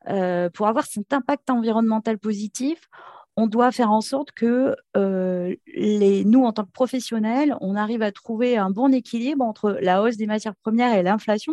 pour 0.06 0.66
avoir 0.66 0.86
cet 0.86 1.12
impact 1.12 1.50
environnemental 1.50 2.18
positif 2.18 2.88
on 3.36 3.46
doit 3.46 3.72
faire 3.72 3.90
en 3.90 4.00
sorte 4.00 4.32
que 4.32 4.76
les, 4.94 6.24
nous, 6.24 6.44
en 6.44 6.52
tant 6.52 6.64
que 6.64 6.70
professionnels, 6.70 7.56
on 7.60 7.74
arrive 7.76 8.02
à 8.02 8.12
trouver 8.12 8.56
un 8.56 8.70
bon 8.70 8.92
équilibre 8.92 9.44
entre 9.44 9.78
la 9.80 10.02
hausse 10.02 10.16
des 10.16 10.26
matières 10.26 10.56
premières 10.56 10.96
et 10.96 11.02
l'inflation 11.02 11.52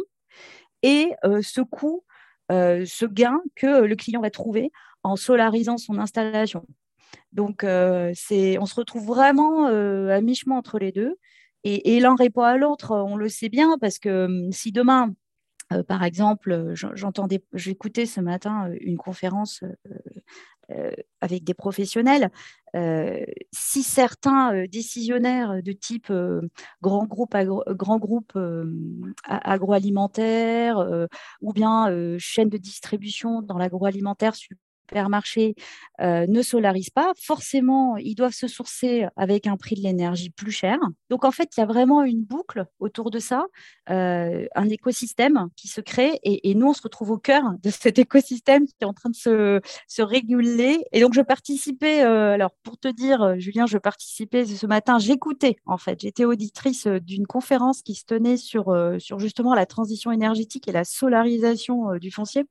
et 0.83 1.11
ce 1.41 1.61
coût, 1.61 2.03
ce 2.49 3.05
gain 3.05 3.39
que 3.55 3.83
le 3.83 3.95
client 3.95 4.21
va 4.21 4.29
trouver 4.29 4.71
en 5.03 5.15
solarisant 5.15 5.77
son 5.77 5.97
installation. 5.97 6.65
Donc, 7.31 7.63
on 7.63 8.13
se 8.13 8.75
retrouve 8.75 9.05
vraiment 9.05 9.65
à 9.67 10.21
mi-chemin 10.21 10.57
entre 10.57 10.79
les 10.79 10.91
deux. 10.91 11.15
Et, 11.63 11.95
et 11.95 11.99
l'un 11.99 12.15
répond 12.15 12.41
à 12.41 12.57
l'autre, 12.57 12.95
on 12.95 13.15
le 13.15 13.29
sait 13.29 13.49
bien, 13.49 13.77
parce 13.79 13.99
que 13.99 14.47
si 14.51 14.71
demain, 14.71 15.13
par 15.87 16.03
exemple, 16.03 16.73
j'entendais, 16.73 17.43
j'écoutais 17.53 18.05
ce 18.05 18.19
matin 18.19 18.69
une 18.79 18.97
conférence 18.97 19.63
avec 21.21 21.43
des 21.43 21.53
professionnels. 21.53 22.29
si 23.51 23.83
certains 23.83 24.65
décisionnaires 24.67 25.61
de 25.63 25.71
type 25.71 26.11
grand 26.81 27.05
groupe, 27.05 27.35
grand 27.69 27.97
groupe 27.97 28.37
agroalimentaire 29.25 31.07
ou 31.41 31.53
bien 31.53 32.17
chaîne 32.17 32.49
de 32.49 32.57
distribution 32.57 33.41
dans 33.41 33.57
l'agroalimentaire 33.57 34.35
supermarchés 34.91 35.55
euh, 36.01 36.25
ne 36.27 36.41
solarisent 36.41 36.89
pas, 36.89 37.13
forcément, 37.15 37.95
ils 37.97 38.15
doivent 38.15 38.33
se 38.33 38.47
sourcer 38.47 39.05
avec 39.15 39.47
un 39.47 39.55
prix 39.55 39.75
de 39.75 39.81
l'énergie 39.81 40.29
plus 40.29 40.51
cher. 40.51 40.77
Donc, 41.09 41.23
en 41.23 41.31
fait, 41.31 41.49
il 41.55 41.59
y 41.59 41.63
a 41.63 41.65
vraiment 41.65 42.03
une 42.03 42.23
boucle 42.23 42.65
autour 42.79 43.09
de 43.11 43.19
ça, 43.19 43.45
euh, 43.89 44.45
un 44.55 44.69
écosystème 44.69 45.47
qui 45.55 45.67
se 45.67 45.79
crée 45.79 46.19
et, 46.23 46.55
nous, 46.55 46.67
on 46.67 46.73
se 46.73 46.81
retrouve 46.81 47.11
au 47.11 47.17
cœur 47.17 47.43
de 47.63 47.69
cet 47.69 47.99
écosystème 47.99 48.65
qui 48.65 48.75
est 48.81 48.85
en 48.85 48.93
train 48.93 49.09
de 49.09 49.15
se, 49.15 49.61
réguler. 50.01 50.83
Et 50.91 51.01
donc, 51.01 51.13
je 51.13 51.21
participais, 51.21 52.03
euh, 52.03 52.33
alors 52.33 52.51
pour 52.63 52.77
te 52.77 52.87
dire, 52.87 53.39
Julien, 53.39 53.67
je 53.67 53.77
participais 53.77 54.45
ce 54.45 54.65
matin, 54.65 54.99
j'écoutais, 54.99 55.55
en 55.65 55.77
fait, 55.77 56.01
j'étais 56.01 56.25
auditrice 56.25 56.87
d'une 56.87 57.27
conférence 57.27 57.81
qui 57.81 57.93
se 57.95 58.05
tenait 58.05 58.37
sur, 58.37 58.75
sur 58.99 59.19
justement 59.19 59.53
la 59.53 59.65
transition 59.65 60.11
énergétique 60.11 60.67
et 60.67 60.71
la 60.71 60.83
solarisation 60.83 61.97
du 61.97 62.11
foncier. 62.11 62.45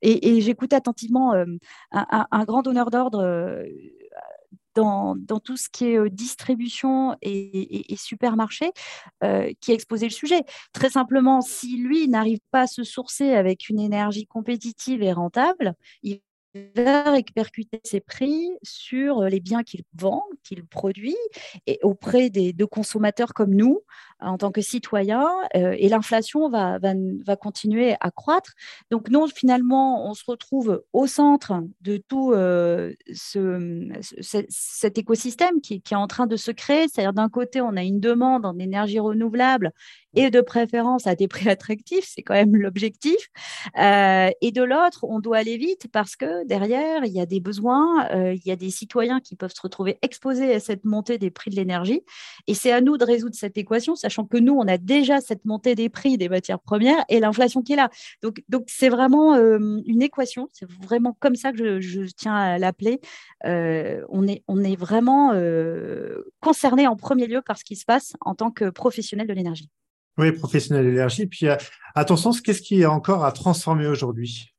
Et 0.00 0.40
j'écoutais 0.40 0.76
attentivement 0.76 1.34
un, 1.92 2.44
grand 2.44 2.62
donneur 2.62 2.90
d'ordre 2.90 3.22
euh, 3.22 3.64
dans, 4.74 5.40
tout 5.40 5.56
ce 5.56 5.68
qui 5.68 5.86
est 5.86 5.98
euh, 5.98 6.08
distribution 6.08 7.16
et, 7.22 7.96
supermarché 7.96 8.72
euh, 9.24 9.52
qui 9.60 9.72
a 9.72 9.74
exposé 9.74 10.06
le 10.06 10.12
sujet. 10.12 10.42
Très 10.72 10.90
simplement, 10.90 11.40
si 11.40 11.78
lui 11.78 12.08
n'arrive 12.08 12.40
pas 12.50 12.62
à 12.62 12.66
se 12.66 12.84
sourcer 12.84 13.32
avec 13.32 13.68
une 13.68 13.80
énergie 13.80 14.26
compétitive 14.26 15.02
et 15.02 15.12
rentable, 15.12 15.74
il 16.02 16.20
va 16.74 17.10
répercuter 17.10 17.80
ses 17.84 18.00
prix 18.00 18.50
sur 18.62 19.22
les 19.22 19.40
biens 19.40 19.62
qu'il 19.62 19.82
vend, 19.94 20.24
qu'il 20.42 20.64
produit, 20.64 21.16
et 21.66 21.78
auprès 21.82 22.30
des, 22.30 22.52
de 22.52 22.64
consommateurs 22.64 23.34
comme 23.34 23.54
nous, 23.54 23.80
en 24.20 24.36
tant 24.36 24.50
que 24.50 24.60
citoyens, 24.60 25.28
euh, 25.56 25.74
et 25.78 25.88
l'inflation 25.88 26.48
va, 26.48 26.78
continuer 27.36 27.94
à 28.00 28.10
croître. 28.10 28.52
Donc 28.90 29.08
nous, 29.10 29.26
finalement, 29.28 30.08
on 30.08 30.14
se 30.14 30.24
retrouve 30.26 30.82
au 30.92 31.06
centre 31.06 31.62
de 31.82 31.98
tout 32.08 32.32
euh, 32.32 32.92
ce, 33.14 33.88
cet 34.48 34.98
écosystème 34.98 35.60
qui, 35.60 35.82
est 35.90 35.94
en 35.94 36.06
train 36.06 36.26
de 36.26 36.36
se 36.36 36.50
créer. 36.50 36.88
C'est-à-dire 36.88 37.12
d'un 37.12 37.28
côté, 37.28 37.60
on 37.60 37.76
a 37.76 37.82
une 37.82 38.00
demande 38.00 38.44
en 38.44 38.58
énergie 38.58 38.98
renouvelable 38.98 39.72
et 40.14 40.30
de 40.30 40.40
préférence 40.40 41.06
à 41.06 41.14
des 41.14 41.28
prix 41.28 41.48
attractifs, 41.48 42.06
c'est 42.08 42.22
quand 42.22 42.34
même 42.34 42.56
l'objectif. 42.56 43.28
Euh, 43.78 44.30
et 44.40 44.52
de 44.52 44.62
l'autre, 44.62 45.04
on 45.04 45.20
doit 45.20 45.38
aller 45.38 45.56
vite 45.56 45.88
parce 45.92 46.16
que 46.16 46.46
derrière, 46.46 47.04
il 47.04 47.12
y 47.12 47.20
a 47.20 47.26
des 47.26 47.40
besoins, 47.40 48.08
euh, 48.10 48.34
il 48.34 48.46
y 48.46 48.50
a 48.50 48.56
des 48.56 48.70
citoyens 48.70 49.20
qui 49.20 49.36
peuvent 49.36 49.52
se 49.54 49.60
retrouver 49.60 49.98
exposés 50.02 50.54
à 50.54 50.60
cette 50.60 50.84
montée 50.84 51.18
des 51.18 51.30
prix 51.30 51.50
de 51.50 51.56
l'énergie. 51.56 52.02
Et 52.46 52.54
c'est 52.54 52.72
à 52.72 52.80
nous 52.80 52.96
de 52.96 53.04
résoudre 53.04 53.34
cette 53.34 53.58
équation, 53.58 53.96
sachant 53.96 54.24
que 54.24 54.38
nous, 54.38 54.54
on 54.54 54.66
a 54.66 54.78
déjà 54.78 55.20
cette 55.20 55.44
montée 55.44 55.74
des 55.74 55.88
prix 55.88 56.16
des 56.16 56.28
matières 56.28 56.60
premières 56.60 57.04
et 57.08 57.20
l'inflation 57.20 57.62
qui 57.62 57.74
est 57.74 57.76
là. 57.76 57.90
Donc, 58.22 58.42
donc 58.48 58.64
c'est 58.66 58.88
vraiment 58.88 59.34
euh, 59.34 59.58
une 59.86 60.02
équation, 60.02 60.48
c'est 60.52 60.70
vraiment 60.82 61.16
comme 61.20 61.36
ça 61.36 61.52
que 61.52 61.80
je, 61.80 62.02
tiens 62.16 62.34
à 62.34 62.58
l'appeler. 62.58 63.00
on, 63.44 64.26
est, 64.26 64.42
on 64.48 64.62
est 64.62 64.76
vraiment 64.76 65.32
concerné 66.40 66.86
en 66.86 66.96
premier 66.96 67.26
lieu 67.26 67.42
par 67.42 67.58
ce 67.58 67.64
qui 67.64 67.76
se 67.76 67.84
passe 67.84 68.14
en 68.20 68.34
tant 68.34 68.50
que 68.50 68.70
professionnel 68.70 69.26
de 69.26 69.32
l'énergie. 69.32 69.68
Oui, 70.18 70.32
professionnel 70.32 70.84
d'énergie. 70.84 71.26
Puis, 71.26 71.46
à 71.46 72.04
ton 72.04 72.16
sens, 72.16 72.40
qu'est-ce 72.40 72.62
qui 72.62 72.82
est 72.82 72.86
encore 72.86 73.24
à 73.24 73.32
transformer 73.32 73.86
aujourd'hui? 73.86 74.52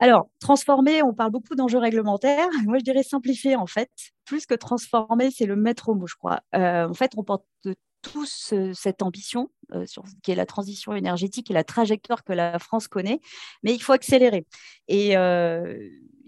Alors, 0.00 0.28
transformer, 0.38 1.02
on 1.02 1.12
parle 1.12 1.32
beaucoup 1.32 1.56
d'enjeux 1.56 1.78
réglementaires. 1.78 2.48
Moi, 2.64 2.78
je 2.78 2.84
dirais 2.84 3.02
simplifier, 3.02 3.56
en 3.56 3.66
fait. 3.66 3.90
Plus 4.24 4.46
que 4.46 4.54
transformer, 4.54 5.30
c'est 5.30 5.46
le 5.46 5.56
mettre 5.56 5.88
au 5.88 5.94
mot, 5.94 6.06
je 6.06 6.14
crois. 6.14 6.40
Euh, 6.54 6.88
en 6.88 6.94
fait, 6.94 7.12
on 7.16 7.24
porte 7.24 7.44
tous 8.02 8.52
euh, 8.52 8.72
cette 8.74 9.02
ambition, 9.02 9.50
euh, 9.72 9.84
sur, 9.86 10.04
qui 10.22 10.30
est 10.30 10.36
la 10.36 10.46
transition 10.46 10.94
énergétique 10.94 11.50
et 11.50 11.54
la 11.54 11.64
trajectoire 11.64 12.22
que 12.22 12.32
la 12.32 12.60
France 12.60 12.86
connaît, 12.86 13.20
mais 13.64 13.74
il 13.74 13.82
faut 13.82 13.92
accélérer. 13.92 14.46
Et 14.86 15.16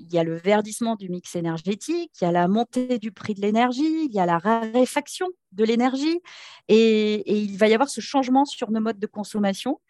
il 0.00 0.12
y 0.12 0.19
a 0.19 0.25
le 0.25 0.37
verdissement 0.37 0.97
du 0.97 1.09
mix 1.09 1.37
énergétique, 1.37 2.11
il 2.21 2.25
y 2.25 2.26
a 2.26 2.33
la 2.33 2.49
montée 2.49 2.99
du 2.99 3.12
prix 3.12 3.35
de 3.35 3.40
l'énergie, 3.40 4.04
il 4.04 4.12
y 4.12 4.19
a 4.19 4.26
la 4.26 4.38
raréfaction 4.38 5.28
de 5.52 5.64
l'énergie 5.64 6.21
et, 6.69 7.42
il 7.42 7.57
va 7.59 7.69
y 7.69 7.75
avoir 7.75 7.88
ce 7.88 8.00
changement 8.00 8.45
sur 8.45 8.71
nos 8.71 8.80
modes 8.80 8.99
de 8.99 9.07
consommation. 9.07 9.80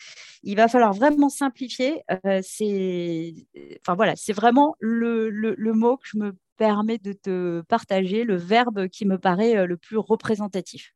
Il 0.43 0.57
va 0.57 0.69
falloir 0.69 0.93
vraiment 0.93 1.29
simplifier. 1.29 2.03
Euh, 2.27 2.41
c'est 2.43 3.35
enfin, 3.81 3.95
voilà, 3.95 4.15
vraiment 4.31 4.75
le, 4.81 5.73
mot 5.73 5.97
que 5.97 6.09
je 6.09 6.19
me 6.19 6.37
permets 6.57 6.99
de 6.99 7.13
te 7.13 7.61
partager, 7.63 8.25
le 8.25 8.37
verbe 8.37 8.89
qui 8.89 9.07
me 9.07 9.19
paraît 9.19 9.57
euh, 9.57 9.67
le 9.67 9.77
plus 9.77 9.97
représentatif. 9.97 10.95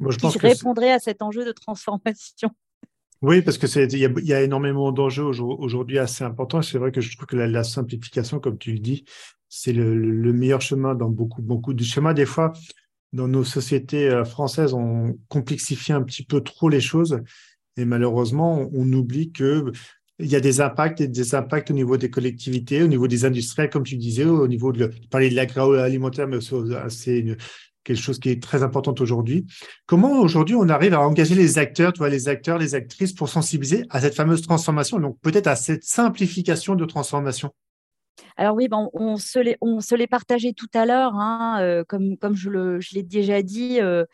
je 0.00 0.16
qui 0.16 0.38
répondrait 0.38 0.92
à 0.92 0.98
cet 0.98 1.22
enjeu 1.22 1.44
de 1.44 1.52
transformation. 1.52 2.50
Oui, 3.22 3.42
parce 3.42 3.58
que 3.58 3.66
c'est 3.66 3.84
il 3.92 3.98
y, 3.98 4.32
a 4.32 4.42
énormément 4.42 4.92
d'enjeux 4.92 5.24
aujourd'hui 5.24 5.98
assez 5.98 6.24
importants. 6.24 6.62
C'est 6.62 6.78
vrai 6.78 6.90
que 6.90 7.02
je 7.02 7.14
trouve 7.14 7.26
que 7.26 7.36
la, 7.36 7.64
simplification, 7.64 8.40
comme 8.40 8.56
tu 8.56 8.72
le 8.72 8.78
dis, 8.78 9.04
c'est 9.48 9.74
le, 9.74 10.32
meilleur 10.32 10.62
chemin 10.62 10.94
dans 10.94 11.10
beaucoup 11.10 11.42
beaucoup 11.42 11.74
de 11.74 11.82
schémas. 11.84 12.14
Des 12.14 12.24
fois, 12.24 12.54
dans 13.12 13.28
nos 13.28 13.44
sociétés 13.44 14.08
euh, 14.08 14.24
françaises, 14.24 14.72
on 14.72 15.18
complexifie 15.28 15.92
un 15.92 16.02
petit 16.02 16.24
peu 16.24 16.40
trop 16.40 16.70
les 16.70 16.80
choses 16.80 17.20
et 17.76 17.84
malheureusement, 17.84 18.68
on, 18.72 18.92
oublie 18.92 19.32
que 19.32 19.72
il 20.18 20.26
y 20.26 20.36
a 20.36 20.40
des 20.40 20.60
impacts 20.60 21.00
et 21.00 21.08
des 21.08 21.34
impacts 21.34 21.70
au 21.70 21.74
niveau 21.74 21.96
des 21.96 22.10
collectivités, 22.10 22.82
au 22.82 22.86
niveau 22.88 23.08
des 23.08 23.24
industriels, 23.24 23.70
comme 23.70 23.84
tu 23.84 23.96
disais, 23.96 24.24
au 24.24 24.46
niveau 24.48 24.72
de, 24.72 24.90
parler 25.10 25.30
de 25.30 25.34
l'agroalimentaire, 25.34 26.28
mais 26.28 26.38
c'est 26.88 27.36
quelque 27.84 28.00
chose 28.00 28.18
qui 28.18 28.30
est 28.30 28.42
très 28.42 28.62
important 28.62 28.94
aujourd'hui. 29.00 29.46
Comment 29.86 30.20
aujourd'hui 30.20 30.54
on 30.54 30.68
arrive 30.68 30.94
à 30.94 31.00
engager 31.00 31.34
les 31.34 31.58
acteurs, 31.58 31.92
tu 31.92 32.08
les 32.08 32.28
acteurs, 32.28 32.58
les 32.58 32.74
actrices 32.74 33.12
pour 33.12 33.28
sensibiliser 33.28 33.84
à 33.90 34.00
cette 34.00 34.14
fameuse 34.14 34.42
transformation, 34.42 34.98
donc 34.98 35.18
peut-être 35.20 35.46
à 35.46 35.56
cette 35.56 35.84
simplification 35.84 36.74
de 36.74 36.84
transformation? 36.84 37.52
Alors 38.36 38.54
oui, 38.54 38.68
bon, 38.68 38.90
on, 38.92 39.16
se 39.16 39.38
les, 39.38 39.56
on 39.60 39.80
se 39.80 39.94
les 39.94 40.06
partageait 40.06 40.52
tout 40.52 40.68
à 40.74 40.86
l'heure, 40.86 41.14
hein, 41.14 41.58
euh, 41.60 41.84
comme, 41.86 42.16
comme 42.16 42.34
je 42.34 42.50
l'ai 42.94 43.02
déjà 43.02 43.42
dit, 43.42 43.80
euh, 43.80 44.04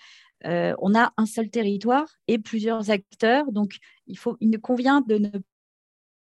euh, 0.44 0.74
on 0.78 0.94
a 0.94 1.12
un 1.16 1.26
seul 1.26 1.48
territoire 1.48 2.06
et 2.28 2.38
plusieurs 2.38 2.90
acteurs, 2.90 3.50
donc 3.52 3.78
il, 4.06 4.18
faut, 4.18 4.36
il 4.40 4.50
ne 4.50 4.58
convient 4.58 5.00
de 5.00 5.18
ne 5.18 5.30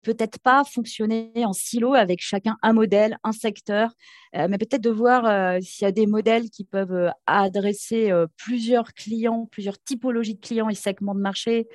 peut-être 0.03 0.39
pas 0.41 0.65
fonctionner 0.65 1.33
en 1.37 1.53
silo 1.53 1.95
avec 1.95 2.21
chacun 2.21 2.57
un 2.63 2.73
modèle, 2.73 3.19
un 3.25 3.33
secteur, 3.33 3.93
euh, 4.37 4.47
mais 4.51 4.59
peut-être 4.59 4.83
de 4.83 4.91
voir 4.91 5.25
euh, 5.27 5.59
s'il 5.61 5.85
y 5.85 5.89
a 5.89 5.93
des 5.93 6.07
modèles 6.07 6.51
qui 6.51 6.65
peuvent 6.65 6.93
euh, 6.93 7.11
adresser 7.27 8.13
plusieurs 8.37 8.93
clients, 8.95 9.47
plusieurs 9.51 9.83
typologies 9.83 10.35
de 10.35 10.41
clients 10.41 10.69
et 10.69 10.75
segments 10.75 11.15
de 11.15 11.21
marché 11.21 11.69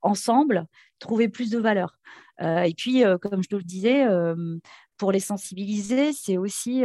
ensemble, 0.00 0.66
trouver 0.98 1.28
plus 1.28 1.50
de 1.50 1.58
valeur. 1.58 1.98
et 2.40 2.72
puis, 2.74 3.02
comme 3.20 3.42
je 3.42 3.48
te 3.48 3.56
le 3.56 3.62
disais, 3.62 4.06
pour 4.96 5.12
les 5.12 5.20
sensibiliser, 5.20 6.14
c'est 6.14 6.38
aussi 6.38 6.84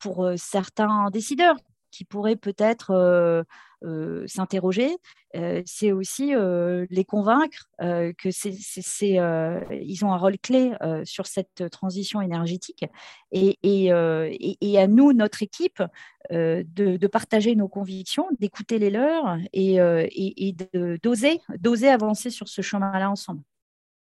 pour 0.00 0.30
certains 0.36 1.10
décideurs 1.10 1.56
qui 1.90 2.04
pourraient 2.04 2.36
peut-être 2.36 3.44
euh, 3.84 4.26
s'interroger, 4.26 4.90
euh, 5.36 5.62
c'est 5.64 5.92
aussi 5.92 6.34
euh, 6.34 6.84
les 6.90 7.04
convaincre 7.04 7.70
que 7.78 8.30
c'est, 8.32 8.50
ils 8.50 10.04
ont 10.04 10.12
un 10.12 10.16
rôle 10.16 10.36
clé 10.38 10.72
sur 11.04 11.26
cette 11.26 11.70
transition 11.70 12.20
énergétique. 12.20 12.84
Et, 13.30 13.92
à 13.92 14.86
nous, 14.88 15.12
notre 15.12 15.44
équipe, 15.44 15.82
de, 16.30 17.06
partager 17.06 17.54
nos 17.54 17.68
convictions, 17.68 18.26
d'écouter 18.40 18.80
les 18.80 18.90
leurs 18.90 19.38
et, 19.52 19.76
et, 19.76 20.56
d'oser, 21.00 21.40
d'oser 21.58 21.88
avancer 21.88 22.30
sur 22.30 22.48
ce 22.48 22.62
chemin-là 22.62 23.10
ensemble. 23.10 23.42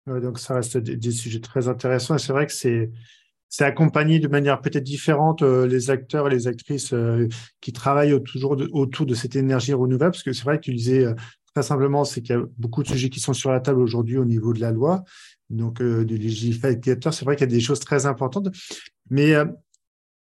donc 0.06 0.38
ça 0.38 0.54
reste 0.54 0.78
des, 0.78 0.96
des, 0.96 1.10
sujets 1.10 1.40
très 1.40 1.68
intéressants. 1.68 2.16
C'est 2.16 2.32
vrai 2.32 2.46
que 2.46 2.54
c'est 2.54 2.90
c'est 3.48 3.64
accompagner 3.64 4.18
de 4.18 4.28
manière 4.28 4.60
peut-être 4.60 4.84
différente 4.84 5.42
les 5.42 5.90
acteurs 5.90 6.28
et 6.28 6.30
les 6.30 6.48
actrices 6.48 6.94
qui 7.60 7.72
travaillent 7.72 8.10
de, 8.10 8.68
autour 8.72 9.06
de 9.06 9.14
cette 9.14 9.36
énergie 9.36 9.72
renouvelable, 9.72 10.12
parce 10.12 10.22
que 10.22 10.32
c'est 10.32 10.44
vrai 10.44 10.58
que 10.58 10.64
tu 10.64 10.74
disais 10.74 11.06
très 11.54 11.62
simplement, 11.62 12.04
c'est 12.04 12.20
qu'il 12.20 12.36
y 12.36 12.38
a 12.38 12.42
beaucoup 12.58 12.82
de 12.82 12.88
sujets 12.88 13.08
qui 13.08 13.20
sont 13.20 13.32
sur 13.32 13.50
la 13.50 13.60
table 13.60 13.80
aujourd'hui 13.80 14.18
au 14.18 14.24
niveau 14.24 14.52
de 14.52 14.60
la 14.60 14.70
loi, 14.70 15.04
donc 15.48 15.82
du 15.82 16.18
législateur. 16.18 17.14
C'est 17.14 17.24
vrai 17.24 17.36
qu'il 17.36 17.48
y 17.48 17.52
a 17.52 17.54
des 17.54 17.60
choses 17.60 17.80
très 17.80 18.06
importantes, 18.06 18.48
mais 19.10 19.34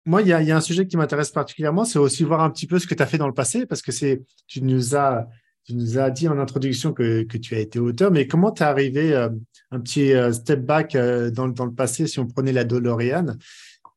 moi, 0.08 0.22
il 0.22 0.28
y, 0.28 0.32
il 0.32 0.48
y, 0.48 0.52
a, 0.52 0.56
un 0.56 0.62
sujet 0.62 0.88
qui 0.88 0.96
m'intéresse 0.96 1.32
particulièrement, 1.32 1.84
c'est 1.84 2.00
aussi 2.00 2.24
voir 2.24 2.42
un 2.42 2.50
petit 2.50 2.66
peu 2.66 2.80
ce 2.80 2.88
que 2.88 2.96
tu 2.96 3.04
as 3.04 3.06
fait 3.06 3.18
dans 3.18 3.28
le 3.28 3.34
passé, 3.34 3.66
parce 3.66 3.82
que 3.82 3.92
c'est, 3.92 4.24
tu 4.48 4.64
nous 4.64 4.96
as, 4.96 5.28
tu 5.68 5.76
nous 5.76 6.00
as 6.00 6.10
dit 6.10 6.30
en 6.30 6.40
introduction 6.40 6.94
que, 6.94 7.24
que 7.24 7.38
tu 7.38 7.54
as 7.54 7.60
été 7.60 7.78
auteur, 7.78 8.10
mais 8.10 8.26
comment 8.26 8.52
tu 8.52 8.64
es 8.64 8.66
arrivé, 8.66 9.14
euh, 9.14 9.30
un 9.72 9.82
petit 9.82 10.14
euh, 10.14 10.32
step 10.32 10.62
back 10.62 10.96
euh, 10.96 11.30
dans, 11.30 11.50
dans, 11.50 11.66
le 11.66 11.74
passé, 11.74 12.08
si 12.08 12.20
on 12.20 12.26
prenait 12.26 12.54
la 12.54 12.64
DeLorean, 12.64 13.36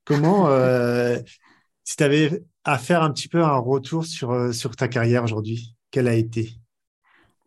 comment, 0.04 0.48
si 1.84 1.96
tu 1.96 2.02
avais 2.02 2.42
à 2.64 2.76
faire 2.76 3.02
un 3.02 3.12
petit 3.12 3.28
peu 3.28 3.42
un 3.42 3.56
retour 3.56 4.04
sur, 4.04 4.52
sur 4.52 4.74
ta 4.74 4.88
carrière 4.88 5.22
aujourd'hui, 5.22 5.76
quelle 5.92 6.08
a 6.08 6.14
été? 6.14 6.59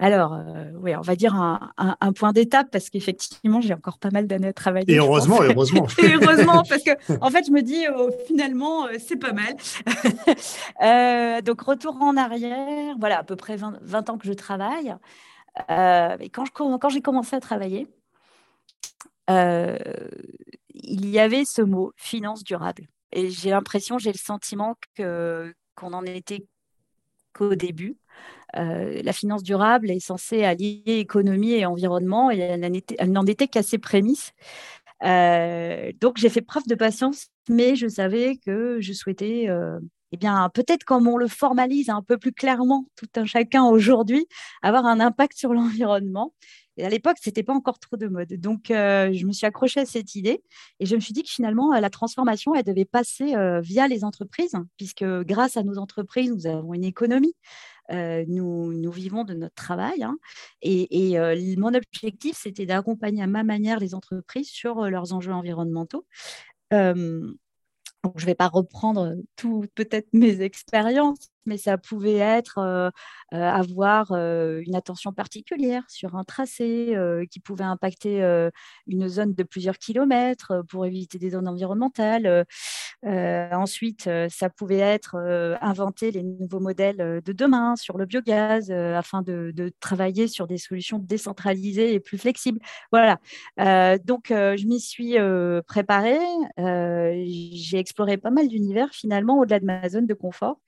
Alors, 0.04 0.34
euh, 0.34 0.70
oui, 0.82 0.94
on 0.98 1.02
va 1.02 1.16
dire 1.16 1.34
un, 1.34 2.14
point 2.14 2.34
d'étape 2.34 2.68
parce 2.70 2.90
qu'effectivement, 2.90 3.62
j'ai 3.62 3.74
encore 3.74 4.00
pas 4.00 4.12
mal 4.12 4.28
d'années 4.28 4.50
à 4.50 4.54
travailler. 4.54 4.94
Et 4.94 4.98
heureusement, 4.98 5.42
heureusement. 5.42 5.88
et 5.98 6.16
heureusement, 6.16 6.62
parce 6.68 6.84
que 6.84 6.92
en 7.22 7.30
fait, 7.30 7.46
je 7.46 7.52
me 7.52 7.62
dis 7.62 7.86
oh, 7.96 8.10
finalement, 8.28 8.86
euh, 8.88 8.96
c'est 9.00 9.16
pas 9.16 9.32
mal. 9.32 9.56
Euh, 10.82 11.42
donc, 11.42 11.62
retour 11.62 11.96
en 12.02 12.18
arrière, 12.18 12.96
voilà, 13.00 13.20
à 13.20 13.24
peu 13.24 13.38
près 13.38 13.56
20, 13.56 14.10
ans 14.10 14.18
que 14.18 14.28
je 14.28 14.34
travaille. 14.34 14.94
et 15.70 16.30
quand, 16.30 16.50
quand 16.52 16.90
j'ai 16.90 17.02
commencé 17.02 17.36
à 17.36 17.40
travailler, 17.40 17.88
il 19.30 21.10
y 21.10 21.20
avait 21.20 21.46
ce 21.46 21.62
mot 21.62 21.94
finance 21.96 22.44
durable. 22.44 22.88
Et 23.14 23.30
j'ai 23.30 23.52
l'impression, 23.52 23.98
j'ai 24.00 24.12
le 24.12 24.18
sentiment 24.18 24.76
que 24.96 25.54
qu'on 25.76 25.94
en 25.94 26.04
était 26.04 26.46
qu'au 27.34 27.56
début. 27.56 27.98
Euh, 28.58 29.02
la 29.04 29.14
finance 29.14 29.44
durable 29.44 29.90
est 29.90 30.00
censée 30.00 30.44
allier 30.44 30.84
économie 30.86 31.54
et 31.54 31.66
environnement 31.66 32.32
et 32.32 32.38
elle 32.40 33.12
n'en 33.12 33.26
était, 33.26 33.48
qu'à 33.48 33.64
ses 33.64 33.78
prémices. 33.78 34.32
Euh, 35.04 35.92
donc 36.00 36.18
j'ai 36.18 36.30
fait 36.30 36.42
preuve 36.42 36.68
de 36.68 36.76
patience, 36.76 37.28
mais 37.50 37.76
je 37.76 37.88
savais 37.88 38.38
que 38.38 38.78
je 38.80 38.94
souhaitais, 38.94 39.50
euh, 39.50 39.80
eh 40.12 40.18
bien 40.18 40.50
peut-être 40.54 40.84
comme 40.86 41.08
on 41.08 41.18
le 41.18 41.28
formalise 41.28 41.90
un 41.90 42.02
peu 42.02 42.18
plus 42.18 42.32
clairement 42.32 42.86
tout 42.96 43.08
un 43.16 43.26
chacun 43.26 43.66
aujourd'hui, 43.66 44.28
avoir 44.62 44.86
un 44.86 45.00
impact 45.00 45.38
sur 45.38 45.54
l'environnement. 45.54 46.34
Et 46.78 46.86
à 46.86 46.90
l'époque, 46.90 47.18
ce 47.22 47.30
n'était 47.30 47.44
pas 47.44 47.54
encore 47.54 47.78
trop 47.78 47.98
de 47.98 48.08
mode. 48.08 48.34
Donc, 48.34 48.64
je 48.70 49.26
me 49.28 49.32
suis 49.32 49.46
accrochée 49.46 49.82
à 49.82 49.86
cette 49.86 50.16
idée 50.16 50.42
et 50.80 50.88
je 50.88 50.96
me 50.96 51.00
suis 51.00 51.14
dit 51.14 51.22
que 51.22 51.30
finalement, 51.30 51.72
la 51.72 51.90
transformation, 51.92 52.56
elle 52.56 52.64
devait 52.64 52.84
passer 52.84 53.36
via 53.62 53.88
les 53.88 54.04
entreprises, 54.04 54.56
puisque 54.76 55.04
grâce 55.04 55.56
à 55.56 55.62
nos 55.62 55.78
entreprises, 55.78 56.32
nous 56.32 56.48
avons 56.48 56.74
une 56.74 56.84
économie. 56.84 57.36
Euh, 57.94 58.26
nous, 58.28 58.92
vivons 58.92 59.24
de 59.24 59.34
notre 59.34 59.56
travail. 59.56 60.04
Hein. 60.04 60.18
et, 60.62 61.20
euh, 61.20 61.56
mon 61.58 61.74
objectif, 61.74 62.38
c'était 62.38 62.66
d'accompagner 62.66 63.24
à 63.24 63.28
ma 63.28 63.44
manière 63.44 63.80
les 63.80 63.94
entreprises 63.94 64.50
sur 64.50 64.80
euh, 64.84 64.90
leurs 64.90 65.14
enjeux 65.14 65.34
environnementaux. 65.34 66.06
Donc, 68.04 68.20
je 68.20 68.26
ne 68.26 68.28
vais 68.28 68.36
pas 68.36 68.50
reprendre 68.50 69.16
tout 69.38 69.66
peut-être 69.76 70.08
mes 70.14 70.42
expériences, 70.42 71.30
mais 71.46 71.58
ça 71.58 71.78
pouvait 71.78 72.18
être 72.18 72.60
euh, 72.60 72.90
euh, 73.34 73.38
avoir 73.38 74.12
euh, 74.12 74.62
une 74.66 74.76
attention 74.76 75.12
particulière 75.14 75.84
sur 75.88 76.16
un 76.16 76.24
tracé 76.24 76.96
qui 77.30 77.40
pouvait 77.40 77.64
impacter 77.64 78.22
une 78.88 79.08
zone 79.08 79.34
de 79.34 79.44
plusieurs 79.44 79.78
kilomètres 79.78 80.64
pour 80.70 80.86
éviter 80.86 81.18
des 81.18 81.32
zones 81.32 81.48
environnementales. 81.48 82.46
ensuite, 83.04 84.10
ça 84.30 84.50
pouvait 84.50 84.80
être 84.80 85.16
inventer 85.62 86.12
les 86.12 86.24
nouveaux 86.24 86.60
modèles 86.60 87.22
de 87.24 87.34
demain 87.34 87.76
sur 87.76 87.98
le 87.98 88.06
biogaz 88.06 88.72
afin 88.72 89.22
de, 89.22 89.52
de, 89.56 89.72
travailler 89.80 90.28
sur 90.28 90.48
des 90.48 90.58
solutions 90.58 91.00
décentralisées 91.00 91.94
et 91.94 92.00
plus 92.00 92.18
flexibles. 92.18 92.60
Voilà. 92.92 93.18
donc, 94.06 94.26
je 94.30 94.68
m'y 94.68 94.80
suis 94.80 95.16
préparée. 95.68 96.20
J'ai 96.58 97.78
exploré 97.80 98.18
pas 98.18 98.32
mal 98.32 98.48
d'univers 98.48 98.90
finalement 98.92 99.40
au-delà 99.40 99.60
de 99.60 99.66
ma 99.66 99.90
zone 99.90 100.08
de 100.08 100.14
confort. 100.14 100.60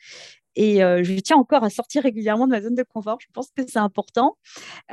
Et 0.56 0.84
euh, 0.84 1.04
je 1.04 1.13
tiens 1.20 1.38
encore 1.38 1.63
à 1.63 1.70
sortir 1.70 2.04
régulièrement 2.04 2.48
de 2.48 2.52
ma 2.52 2.62
zone 2.62 2.76
de 2.76 2.84
confort. 2.84 3.18
Je 3.20 3.28
pense 3.34 3.50
que 3.56 3.63
c'est 3.68 3.80
important. 3.80 4.38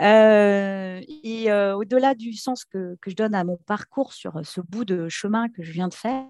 Euh, 0.01 1.01
et 1.25 1.51
euh, 1.51 1.77
au-delà 1.77 2.15
du 2.15 2.33
sens 2.33 2.65
que, 2.65 2.97
je 3.07 3.15
donne 3.15 3.35
à 3.35 3.45
mon 3.45 3.57
parcours 3.59 4.13
sur 4.13 4.41
ce 4.45 4.61
bout 4.61 4.85
de 4.85 5.09
chemin 5.09 5.49
que 5.49 5.63
je 5.63 5.73
viens 5.73 5.89
de 5.89 5.95
faire, 5.95 6.27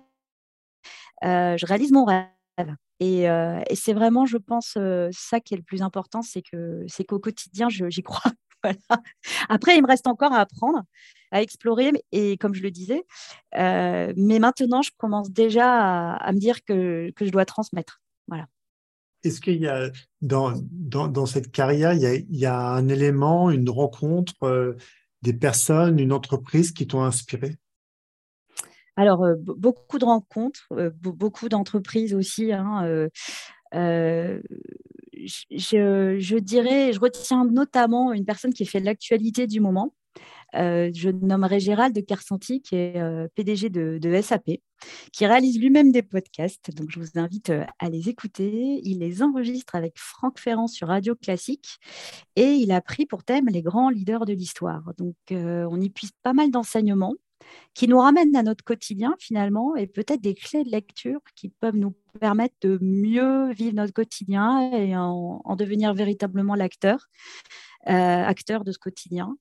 je 1.22 1.66
réalise 1.66 1.92
mon 1.92 2.04
rêve. 2.04 2.26
Et, 3.00 3.26
c'est 3.74 3.94
vraiment, 3.94 4.26
je 4.26 4.36
pense, 4.36 4.78
ça 5.12 5.40
qui 5.40 5.54
est 5.54 5.56
le 5.56 5.62
plus 5.62 5.82
important, 5.82 6.20
c'est 6.22 6.42
qu'au 6.42 7.18
quotidien, 7.18 7.68
j'y 7.68 8.02
crois. 8.02 8.32
Après, 9.48 9.76
il 9.76 9.82
me 9.82 9.88
reste 9.88 10.06
encore 10.06 10.32
à 10.32 10.40
apprendre, 10.40 10.82
à 11.32 11.42
explorer, 11.42 11.90
et 12.12 12.36
comme 12.36 12.54
je 12.54 12.62
le 12.62 12.70
disais, 12.70 13.04
mais 13.54 14.38
maintenant, 14.38 14.82
je 14.82 14.90
commence 14.98 15.30
déjà 15.30 16.12
à, 16.12 16.16
à 16.16 16.32
me 16.32 16.38
dire 16.38 16.62
que, 16.64 17.10
que 17.16 17.24
je 17.24 17.30
dois 17.30 17.44
transmettre. 17.44 18.00
Voilà 18.28 18.46
est-ce 19.24 19.40
qu'il 19.40 19.60
y 19.60 19.68
a 19.68 19.90
dans, 20.20 21.26
cette 21.26 21.50
carrière, 21.50 21.92
il 21.94 22.00
y, 22.00 22.06
a, 22.06 22.14
il 22.14 22.36
y, 22.36 22.46
a, 22.46 22.58
un 22.58 22.88
élément, 22.88 23.50
une 23.50 23.68
rencontre, 23.70 24.42
euh, 24.44 24.76
des 25.22 25.32
personnes, 25.32 25.98
une 25.98 26.12
entreprise 26.12 26.72
qui 26.72 26.86
t'ont 26.86 27.02
inspiré? 27.02 27.56
Alors, 28.96 29.24
euh, 29.24 29.34
beaucoup 29.38 29.98
de 29.98 30.04
rencontres, 30.04 30.66
euh, 30.72 30.90
beaucoup 30.94 31.48
d'entreprises 31.48 32.14
aussi. 32.14 32.52
Hein, 32.52 33.08
je, 33.72 34.40
je, 36.18 36.36
dirais, 36.36 36.92
je 36.92 37.00
retiens 37.00 37.44
notamment 37.46 38.12
une 38.12 38.24
personne 38.24 38.52
qui 38.52 38.66
fait 38.66 38.80
l'actualité 38.80 39.46
du 39.46 39.60
moment, 39.60 39.94
euh, 40.54 40.90
je 40.94 41.08
nommerai 41.08 41.60
Gérald 41.60 41.94
de 41.94 42.00
Carsanti, 42.00 42.60
qui 42.60 42.76
est 42.76 42.98
euh, 42.98 43.28
PDG 43.34 43.70
de, 43.70 44.20
SAP, 44.20 44.50
qui 45.12 45.26
réalise 45.26 45.58
lui-même 45.58 45.92
des 45.92 46.02
podcasts. 46.02 46.74
Donc, 46.74 46.90
je 46.90 47.00
vous 47.00 47.18
invite 47.18 47.50
euh, 47.50 47.64
à 47.78 47.88
les 47.88 48.08
écouter. 48.08 48.80
Il 48.84 48.98
les 48.98 49.22
enregistre 49.22 49.74
avec 49.74 49.94
Franck 49.96 50.38
Ferrand 50.38 50.66
sur 50.66 50.88
Radio 50.88 51.14
Classique 51.14 51.78
et 52.36 52.52
il 52.52 52.72
a 52.72 52.80
pris 52.80 53.06
pour 53.06 53.24
thème 53.24 53.46
les 53.48 53.62
grands 53.62 53.90
leaders 53.90 54.26
de 54.26 54.32
l'histoire. 54.32 54.82
Donc, 54.98 55.14
on 55.30 55.80
y 55.80 55.90
puise 55.90 56.12
pas 56.22 56.32
mal 56.32 56.50
d'enseignements 56.50 57.14
qui 57.74 57.88
nous 57.88 57.98
ramènent 57.98 58.36
à 58.36 58.42
notre 58.42 58.62
quotidien 58.62 59.16
finalement 59.18 59.74
et 59.74 59.86
peut-être 59.86 60.20
des 60.20 60.34
clés 60.34 60.62
de 60.62 60.70
lecture 60.70 61.20
qui 61.34 61.48
peuvent 61.48 61.76
nous 61.76 61.94
permettre 62.20 62.54
de 62.60 62.78
mieux 62.80 63.52
vivre 63.52 63.74
notre 63.74 63.92
quotidien 63.92 64.72
et 64.72 64.96
en, 64.96 65.56
devenir 65.56 65.92
véritablement 65.92 66.54
l'acteur, 66.54 67.08
acteur 67.84 68.64
de 68.64 68.72
ce 68.72 68.78
quotidien. 68.78 69.36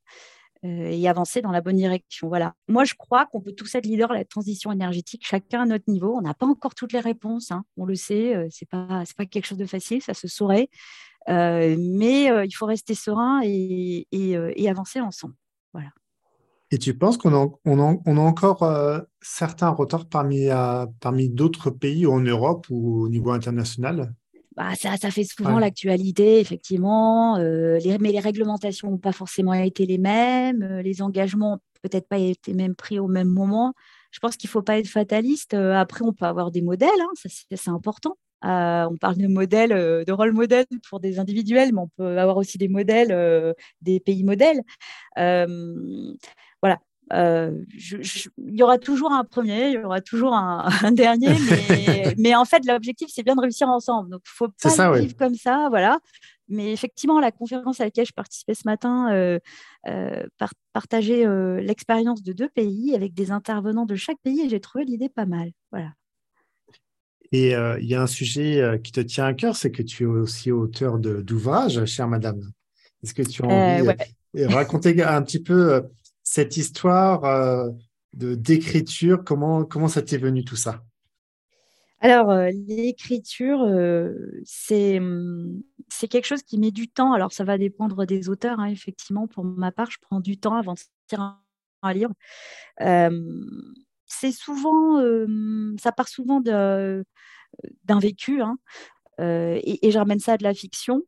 Euh, 0.64 0.92
et 0.92 1.08
avancer 1.10 1.42
dans 1.42 1.52
la 1.52 1.60
bonne 1.62 1.78
direction. 1.78 2.28
Voilà. 2.28 2.54
Moi, 2.68 2.84
je 2.84 2.94
crois 2.94 3.26
qu'on 3.26 3.42
peut 3.42 3.54
tous 3.54 3.74
être 3.74 3.88
leader 3.88 4.10
de 4.10 4.14
la 4.14 4.26
transition 4.26 4.72
énergétique, 4.72 5.24
chacun 5.26 5.64
à 5.64 5.66
notre 5.66 5.90
niveau. 5.90 6.16
On 6.16 6.22
n'a 6.22 6.36
pas 6.36 6.46
encore 6.46 6.76
toutes 6.76 6.94
les 6.94 7.00
réponses, 7.00 7.52
hein. 7.52 7.64
on 7.78 7.86
le 7.86 7.96
sait, 7.96 8.36
euh, 8.36 8.48
c'est 8.52 8.70
pas 8.70 9.04
pas 9.18 9.26
quelque 9.26 9.46
chose 9.46 9.58
de 9.58 9.66
facile, 9.66 10.04
ça 10.04 10.14
se 10.14 10.28
saurait. 10.28 10.70
Euh, 11.30 11.76
mais 11.80 12.26
il 12.46 12.52
faut 12.52 12.68
rester 12.68 12.94
serein 12.94 13.42
et, 13.44 14.08
et, 14.12 14.70
avancer 14.70 15.00
ensemble. 15.00 15.34
Voilà. 15.74 15.90
Et 16.70 16.78
tu 16.78 16.96
penses 16.96 17.18
qu'on 17.18 17.34
a, 17.34 17.48
on 17.66 17.80
a, 17.80 18.22
encore 18.22 18.64
certains 19.22 19.70
retards 19.70 20.10
parmi, 20.10 20.48
parmi 21.00 21.30
d'autres 21.30 21.72
pays 21.72 22.06
en 22.06 22.20
Europe 22.20 22.68
ou 22.70 23.02
au 23.02 23.10
niveau 23.10 23.32
international? 23.32 24.14
Bah, 24.62 24.76
ça, 24.76 24.96
ça, 24.96 25.10
fait 25.10 25.24
souvent 25.24 25.58
l'actualité, 25.58 26.40
effectivement. 26.40 27.38
Euh, 27.38 27.80
les, 27.80 27.98
mais 27.98 28.12
les 28.12 28.20
réglementations 28.20 28.92
n'ont 28.92 29.00
pas 29.00 29.12
forcément 29.12 29.54
été 29.54 29.88
les 29.88 29.98
mêmes. 29.98 30.62
Euh, 30.62 30.82
les 30.84 31.02
engagements 31.02 31.58
peut-être 31.82 32.08
pas 32.08 32.20
été 32.20 32.54
même 32.54 32.76
pris 32.76 33.00
au 33.00 33.08
même 33.08 33.28
moment. 33.28 33.74
Je 34.12 34.20
pense 34.20 34.38
qu'il 34.38 34.50
ne 34.50 34.52
faut 34.52 34.62
pas 34.62 34.78
être 34.78 34.88
fataliste. 34.88 35.56
Euh, 35.56 35.74
après, 35.74 36.06
on 36.06 36.14
peut 36.14 36.26
avoir 36.26 36.52
des 36.52 36.62
modèles, 36.62 36.90
hein, 37.00 37.10
ça 37.16 37.28
c'est 37.50 37.72
important. 37.72 38.18
on 38.44 38.98
parle 39.02 39.18
de 39.18 39.28
modèles, 39.28 39.72
de 40.06 40.12
rôle 40.12 40.34
modèle 40.34 40.68
pour 40.88 41.00
des 41.00 41.18
individuels, 41.18 41.72
mais 41.74 41.82
on 41.82 41.90
peut 41.98 42.20
avoir 42.20 42.38
aussi 42.38 42.60
des 42.60 42.68
modèles, 42.68 43.56
des 43.82 44.00
pays 44.00 44.24
modèles. 44.24 44.62
Euh, 47.14 47.52
il 48.38 48.56
y 48.56 48.64
aura 48.64 48.78
toujours 48.78 49.12
un 49.12 49.24
premier, 49.24 49.70
il 49.70 49.74
y 49.74 49.78
aura 49.78 50.02
toujours 50.02 50.34
un, 50.34 50.70
dernier, 50.92 51.30
mais, 52.18 52.36
en 52.36 52.46
fait, 52.46 52.66
l'objectif, 52.66 53.10
c'est 53.14 53.24
bien 53.24 53.36
de 53.36 53.42
réussir 53.42 53.68
ensemble. 53.68 54.10
Donc, 54.10 54.22
il 54.26 54.30
faut 54.30 54.48
pas 54.62 55.00
vivre 55.00 55.16
comme 55.18 55.36
ça, 55.36 55.68
voilà. 55.70 56.00
Mais 56.48 56.74
effectivement, 56.74 57.20
la 57.20 57.32
conférence 57.32 57.80
à 57.80 57.86
laquelle 57.86 58.06
je 58.06 58.14
participais 58.14 58.56
ce 58.56 58.64
matin 58.66 59.12
euh, 59.14 59.40
euh 59.88 60.24
partageait 60.74 61.26
euh, 61.26 61.62
l'expérience 61.62 62.24
de 62.24 62.34
deux 62.34 62.50
pays 62.50 62.94
avec 62.94 63.14
des 63.14 63.32
intervenants 63.32 63.86
de 63.86 63.96
chaque 63.96 64.18
pays 64.22 64.42
et 64.42 64.50
j'ai 64.50 64.60
trouvé 64.60 64.84
l'idée 64.84 65.08
pas 65.08 65.26
mal. 65.26 65.52
Voilà. 65.72 65.92
Et 67.32 67.52
il 67.52 67.86
y 67.86 67.96
a 67.96 68.02
un 68.02 68.08
sujet 68.08 68.82
qui 68.84 68.92
te 68.92 69.00
tient 69.00 69.24
à 69.24 69.34
cœur, 69.34 69.56
c'est 69.56 69.72
que 69.72 69.82
tu 69.82 70.04
es 70.04 70.06
aussi 70.06 70.52
auteur 70.52 71.00
d'ouvrages, 71.00 71.86
chère 71.86 72.10
madame. 72.10 72.42
Est-ce 73.02 73.14
que 73.14 73.22
tu 73.22 73.42
as 73.44 73.48
envie 73.48 73.88
de 74.34 74.46
raconter 74.54 75.02
un 75.02 75.22
petit 75.22 75.42
peu 75.42 75.82
cette 76.32 76.56
histoire 76.56 77.26
euh, 77.26 77.72
d'écriture. 78.14 79.22
Comment, 79.26 79.66
comment 79.66 79.90
ça 79.90 80.02
t'est 80.02 80.18
venu 80.18 80.46
tout 80.46 80.56
ça? 80.56 80.82
Alors, 82.00 82.34
l'écriture, 82.68 83.60
c'est 84.46 85.00
c'est 85.90 86.08
quelque 86.08 86.26
chose 86.26 86.42
qui 86.42 86.58
met 86.58 86.72
du 86.72 86.88
temps. 86.88 87.12
Alors, 87.12 87.34
ça 87.34 87.44
va 87.44 87.58
dépendre 87.58 88.06
des 88.06 88.30
auteurs. 88.30 88.62
Hein, 88.62 88.68
effectivement, 88.68 89.28
pour 89.28 89.44
ma 89.44 89.74
part, 89.74 89.92
je 89.92 89.98
prends 90.02 90.22
du 90.22 90.38
temps 90.38 90.56
avant 90.56 90.74
de 90.74 90.80
sortir 90.80 91.38
un, 91.84 91.94
livre. 91.94 92.14
c'est 94.08 94.32
souvent, 94.32 95.04
ça 95.80 95.92
part 95.92 96.08
souvent 96.08 96.40
d'un 96.40 97.04
vécu, 98.00 98.42
hein, 98.42 98.58
et, 99.20 99.86
et, 99.86 99.92
je 99.92 100.00
ramène 100.00 100.20
ça 100.20 100.34
à 100.34 100.38
de 100.38 100.44
la 100.44 100.54
fiction. 100.54 101.04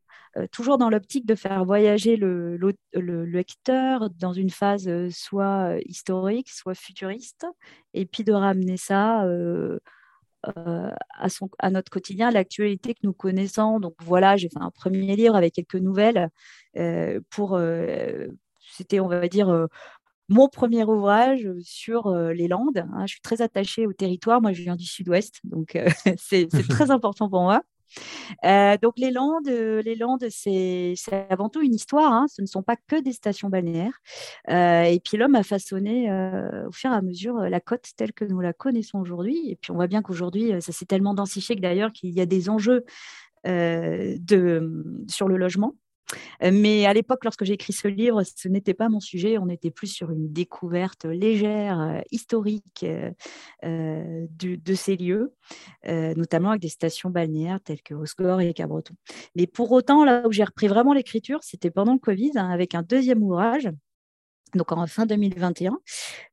Toujours 0.50 0.78
dans 0.78 0.90
l'optique 0.90 1.26
de 1.26 1.34
faire 1.34 1.64
voyager 1.64 2.16
le, 2.16 2.56
le, 2.56 3.24
lecteur 3.24 4.10
dans 4.10 4.32
une 4.32 4.50
phase 4.50 4.90
soit 5.10 5.76
historique, 5.86 6.50
soit 6.50 6.74
futuriste, 6.74 7.46
et 7.92 8.06
puis 8.06 8.24
de 8.24 8.32
ramener 8.32 8.76
ça 8.76 9.24
euh, 10.56 10.90
à, 11.16 11.28
son, 11.28 11.48
à 11.58 11.70
notre 11.70 11.90
quotidien, 11.90 12.30
l'actualité 12.30 12.94
que 12.94 13.00
nous 13.02 13.12
connaissons. 13.12 13.80
Donc 13.80 13.94
voilà, 14.02 14.36
j'ai 14.36 14.48
fait 14.48 14.60
un 14.60 14.70
premier 14.70 15.16
livre 15.16 15.36
avec 15.36 15.54
quelques 15.54 15.76
nouvelles 15.76 16.28
euh, 16.76 17.20
pour, 17.30 17.54
euh, 17.54 18.26
c'était, 18.60 19.00
on 19.00 19.08
va 19.08 19.26
dire, 19.28 19.68
mon 20.28 20.48
premier 20.48 20.84
ouvrage 20.84 21.48
sur 21.62 22.14
les 22.14 22.48
Landes. 22.48 22.78
Hein. 22.92 23.06
Je 23.06 23.12
suis 23.12 23.20
très 23.20 23.42
attachée 23.42 23.86
au 23.86 23.92
territoire. 23.92 24.42
Moi, 24.42 24.52
je 24.52 24.62
viens 24.62 24.76
du 24.76 24.86
sud-ouest, 24.86 25.40
donc 25.44 25.78
c'est 26.18 26.48
très 26.68 26.90
important 26.90 27.30
pour 27.30 27.42
moi. 27.42 27.62
Euh, 28.44 28.76
donc 28.80 28.94
les 28.96 29.10
Landes, 29.10 29.48
euh, 29.48 29.82
c'est 30.30 30.94
avant 31.30 31.48
tout 31.48 31.62
une 31.62 31.74
histoire. 31.74 32.12
Hein. 32.12 32.26
Ce 32.28 32.42
ne 32.42 32.46
sont 32.46 32.62
pas 32.62 32.76
que 32.76 33.00
des 33.00 33.12
stations 33.12 33.48
balnéaires. 33.48 33.98
Euh, 34.50 34.84
et 34.84 35.00
puis 35.00 35.16
l'homme 35.16 35.34
a 35.34 35.42
façonné 35.42 36.10
au 36.66 36.72
fur 36.72 36.90
et 36.90 36.94
à 36.94 37.02
mesure 37.02 37.36
la 37.38 37.60
côte 37.60 37.88
telle 37.96 38.12
que 38.12 38.24
nous 38.24 38.40
la 38.40 38.52
connaissons 38.52 38.98
aujourd'hui. 38.98 39.50
Et 39.50 39.56
puis 39.56 39.70
on 39.70 39.74
voit 39.74 39.86
bien 39.86 40.02
qu'aujourd'hui, 40.02 40.52
ça 40.60 40.72
s'est 40.72 40.86
tellement 40.86 41.14
densifié 41.14 41.56
que 41.56 41.60
d'ailleurs 41.60 41.92
qu'il 41.92 42.10
y 42.10 42.20
a 42.20 42.26
des 42.26 42.48
enjeux 42.48 42.84
de, 43.46 44.84
sur 45.08 45.28
le 45.28 45.36
logement. 45.36 45.74
Euh, 46.42 46.50
mais 46.52 46.86
à 46.86 46.92
l'époque, 46.92 47.24
lorsque 47.24 47.44
j'ai 47.44 47.54
écrit 47.54 47.72
ce 47.72 47.88
livre, 47.88 48.22
ce 48.22 48.48
n'était 48.48 48.74
pas 48.74 48.88
mon 48.88 49.00
sujet. 49.00 49.38
On 49.38 49.48
était 49.48 49.70
plus 49.70 49.86
sur 49.86 50.10
une 50.10 50.32
découverte 50.32 51.04
légère, 51.04 51.80
euh, 51.80 52.00
historique 52.10 52.84
euh, 52.84 54.26
de, 54.30 54.74
ces 54.74 54.96
lieux, 54.96 55.32
notamment 55.86 56.50
avec 56.50 56.62
des 56.62 56.68
stations 56.68 57.10
balnéaires 57.10 57.60
telles 57.60 57.82
que 57.82 57.94
Osgore 57.94 58.40
et 58.40 58.52
Cabreton. 58.54 58.94
Mais 59.36 59.46
pour 59.46 59.72
autant, 59.72 60.04
là 60.04 60.26
où 60.26 60.32
j'ai 60.32 60.44
repris 60.44 60.66
vraiment 60.66 60.92
l'écriture, 60.92 61.38
c'était 61.42 61.70
pendant 61.70 61.92
le 61.92 61.98
Covid, 61.98 62.32
hein, 62.36 62.50
avec 62.50 62.74
un 62.74 62.82
deuxième 62.82 63.22
ouvrage 63.22 63.70
donc 64.54 64.72
en 64.72 64.86
fin 64.86 65.06
2021. 65.06 65.78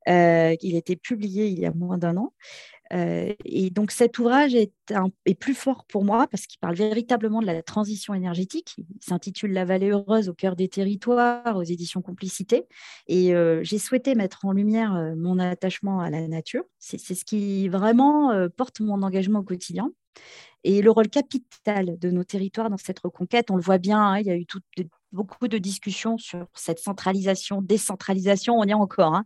Euh, 0.07 0.55
il 0.61 0.75
a 0.75 0.77
été 0.77 0.95
publié 0.95 1.47
il 1.47 1.59
y 1.59 1.65
a 1.65 1.71
moins 1.73 1.97
d'un 1.97 2.17
an. 2.17 2.33
Euh, 2.93 3.33
et 3.45 3.69
donc 3.69 3.91
cet 3.91 4.19
ouvrage 4.19 4.53
est, 4.55 4.71
plus 5.39 5.53
fort 5.53 5.85
pour 5.85 6.03
moi 6.03 6.27
parce 6.27 6.45
qu'il 6.45 6.59
parle 6.59 6.75
véritablement 6.75 7.41
de 7.41 7.45
la 7.45 7.61
transition 7.63 8.13
énergétique. 8.13 8.75
Il 8.77 8.85
s'intitule 8.99 9.53
La 9.53 9.65
vallée 9.65 9.91
heureuse 9.91 10.29
au 10.29 10.33
cœur 10.33 10.55
des 10.55 10.67
territoires 10.67 11.55
aux 11.55 11.63
éditions 11.63 12.01
Complicité. 12.01 12.67
Et 13.07 13.33
euh, 13.33 13.61
j'ai 13.63 13.77
souhaité 13.77 14.15
mettre 14.15 14.45
en 14.45 14.51
lumière 14.51 14.95
euh, 14.95 15.13
mon 15.15 15.39
attachement 15.39 16.01
à 16.01 16.09
la 16.09 16.27
nature. 16.27 16.63
C'est 16.79 16.97
ce 16.97 17.25
qui 17.25 17.69
vraiment 17.69 18.31
porte 18.57 18.81
mon 18.81 19.01
engagement 19.03 19.39
au 19.39 19.43
quotidien. 19.43 19.91
Et 20.63 20.81
le 20.81 20.91
rôle 20.91 21.09
capital 21.09 21.97
de 21.97 22.11
nos 22.11 22.23
territoires 22.23 22.69
dans 22.69 22.77
cette 22.77 22.99
reconquête, 22.99 23.49
on 23.51 23.55
le 23.55 23.61
voit 23.61 23.77
bien, 23.77 23.99
hein, 23.99 24.19
il 24.19 24.27
y 24.27 24.31
a 24.31 24.35
eu 24.35 24.45
toutes 24.45 24.63
beaucoup 25.11 25.47
de 25.47 25.57
discussions 25.57 26.17
sur 26.17 26.47
cette 26.53 26.79
centralisation, 26.79 27.61
décentralisation, 27.61 28.57
on 28.57 28.63
y 28.63 28.71
est 28.71 28.73
encore. 28.73 29.15
Hein. 29.15 29.25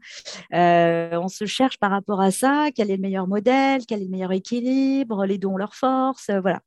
Euh, 0.53 1.19
on 1.19 1.27
se 1.27 1.45
cherche 1.45 1.77
par 1.77 1.91
rapport 1.91 2.21
à 2.21 2.31
ça, 2.31 2.69
quel 2.75 2.91
est 2.91 2.95
le 2.95 3.01
meilleur 3.01 3.27
modèle, 3.27 3.81
quel 3.87 4.01
est 4.01 4.05
le 4.05 4.09
meilleur 4.09 4.31
équilibre, 4.31 5.25
les 5.25 5.37
dons, 5.37 5.57
leurs 5.57 5.75
forces, 5.75 6.29
euh, 6.29 6.41
voilà. 6.41 6.61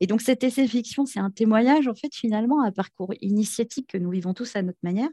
Et 0.00 0.06
donc 0.06 0.20
cet 0.20 0.44
essai 0.44 0.66
fiction, 0.66 1.06
c'est 1.06 1.20
un 1.20 1.30
témoignage 1.30 1.88
en 1.88 1.94
fait 1.94 2.14
finalement 2.14 2.62
un 2.62 2.72
parcours 2.72 3.12
initiatique 3.20 3.88
que 3.88 3.98
nous 3.98 4.10
vivons 4.10 4.34
tous 4.34 4.56
à 4.56 4.62
notre 4.62 4.78
manière. 4.82 5.10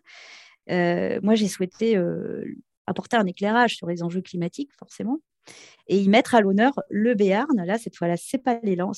Euh, 0.70 1.20
moi, 1.24 1.36
j'ai 1.36 1.48
souhaité 1.48 2.00
apporter 2.86 3.18
un 3.18 3.26
éclairage 3.26 3.76
sur 3.76 3.88
les 3.88 4.04
enjeux 4.04 4.22
climatiques, 4.22 4.72
forcément, 4.78 5.20
et 5.90 5.98
y 5.98 6.08
mettre 6.08 6.36
à 6.36 6.42
l'honneur 6.42 6.74
le 6.90 7.16
Béarn. 7.16 7.66
Là, 7.66 7.78
cette 7.78 7.96
fois-là, 7.96 8.16
ce 8.16 8.38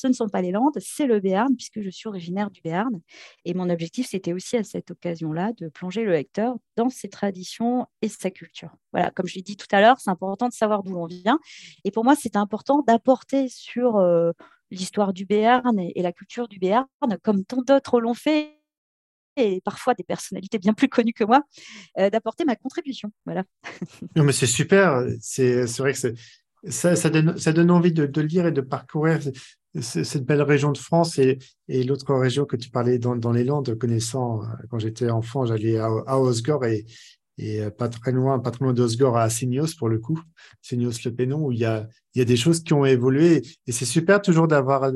ne 0.08 0.14
sont 0.14 0.28
pas 0.28 0.42
les 0.42 0.52
Landes, 0.52 0.78
c'est 0.80 1.08
le 1.08 1.20
Béarn, 1.20 1.56
puisque 1.56 1.82
je 1.82 1.90
suis 1.90 2.08
originaire 2.10 2.52
du 2.52 2.62
Béarn. 2.62 3.00
Et 3.46 3.54
mon 3.54 3.70
objectif, 3.70 4.08
c'était 4.10 4.34
aussi 4.34 4.58
à 4.58 4.64
cette 4.64 4.92
occasion-là 4.92 5.54
de 5.58 5.70
plonger 5.70 6.04
le 6.04 6.12
lecteur 6.12 6.56
dans 6.76 6.90
ses 6.90 7.10
traditions 7.10 7.88
et 8.02 8.10
sa 8.10 8.30
culture. 8.30 8.76
Voilà, 8.92 9.10
comme 9.12 9.26
je 9.26 9.36
l'ai 9.36 9.42
dit 9.42 9.56
tout 9.56 9.68
à 9.72 9.80
l'heure, 9.80 10.00
c'est 10.00 10.12
important 10.12 10.50
de 10.50 10.54
savoir 10.54 10.84
d'où 10.84 10.94
l'on 10.94 11.06
vient. 11.06 11.40
Et 11.86 11.92
pour 11.92 12.04
moi, 12.04 12.16
c'est 12.16 12.36
important 12.36 12.84
d'apporter 12.86 13.48
sur 13.48 13.96
euh, 13.96 14.32
l'histoire 14.70 15.14
du 15.14 15.26
Béarn 15.26 15.80
et, 15.80 16.02
la 16.02 16.12
culture 16.12 16.50
du 16.50 16.60
Béarn, 16.60 16.88
comme 17.24 17.46
tant 17.46 17.62
d'autres 17.62 18.02
l'ont 18.02 18.14
fait 18.14 18.61
et 19.38 19.62
parfois 19.62 19.94
des 19.94 20.04
personnalités 20.04 20.60
bien 20.60 20.74
plus 20.74 20.90
connues 20.90 21.14
que 21.14 21.24
moi, 21.24 21.44
euh, 22.00 22.10
d'apporter 22.10 22.46
ma 22.46 22.56
contribution. 22.56 23.12
Voilà. 23.26 23.44
non, 24.16 24.24
mais 24.24 24.32
c'est 24.32 24.48
super. 24.48 25.06
C'est 25.20 25.66
vrai 25.78 25.94
que 25.94 26.14
ça, 26.70 26.96
ça, 26.96 27.10
donne, 27.10 27.38
ça 27.38 27.54
donne 27.54 27.72
envie 27.72 27.94
de, 27.94 28.22
lire 28.22 28.46
et 28.46 28.52
de 28.52 28.62
parcourir 28.62 29.20
cette 29.80 30.26
belle 30.26 30.42
région 30.42 30.72
de 30.72 30.78
France 30.78 31.18
et, 31.18 31.40
et 31.70 31.84
l'autre 31.84 32.14
région 32.14 32.46
que 32.46 32.58
tu 32.58 32.70
parlais 32.70 33.00
dans, 33.00 33.16
dans, 33.16 33.32
les 33.32 33.46
Landes, 33.46 33.78
connaissant, 33.78 34.44
euh, 34.44 34.48
quand 34.70 34.80
j'étais 34.80 35.10
enfant, 35.10 35.46
j'allais 35.46 35.78
à, 35.78 35.88
à 36.08 36.18
Osgore 36.20 36.66
et, 36.66 36.86
et 37.38 37.62
euh, 37.62 37.70
pas 37.70 37.90
très 37.90 38.12
loin, 38.12 38.40
pas 38.40 38.52
très 38.52 38.66
loin 38.66 38.74
d'Osgore 38.74 39.18
à 39.18 39.30
Signos 39.30 39.76
pour 39.78 39.90
le 39.90 40.00
coup, 40.00 40.20
Signos 40.62 41.04
le 41.06 41.12
Pénon, 41.12 41.46
où 41.46 41.52
il 41.52 41.60
y 41.60 41.66
a, 41.66 41.88
il 42.14 42.20
y 42.20 42.22
a 42.22 42.26
des 42.26 42.36
choses 42.36 42.62
qui 42.62 42.74
ont 42.74 42.86
évolué. 42.86 43.42
Et 43.68 43.72
c'est 43.72 43.86
super 43.86 44.22
toujours 44.22 44.48
d'avoir, 44.48 44.92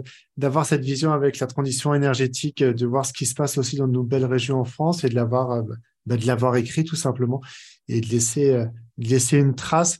cette 0.65 0.83
vision 0.83 1.11
avec 1.11 1.39
la 1.39 1.47
transition 1.47 1.93
énergétique, 1.93 2.63
de 2.63 2.85
voir 2.85 3.05
ce 3.05 3.13
qui 3.13 3.25
se 3.25 3.33
passe 3.33 3.57
aussi 3.57 3.77
dans 3.77 3.87
nos 3.87 4.03
belles 4.03 4.25
régions 4.25 4.59
en 4.59 4.65
France 4.65 5.03
et 5.03 5.09
de 5.09 5.15
l'avoir, 5.15 5.51
euh, 5.51 5.63
bah, 6.05 6.17
de 6.17 6.25
l'avoir 6.25 6.55
écrit 6.55 6.83
tout 6.83 6.95
simplement 6.95 7.41
et 7.87 8.01
de 8.01 8.07
laisser, 8.07 8.51
euh, 8.51 8.65
laisser 8.97 9.37
une 9.37 9.55
trace 9.55 9.99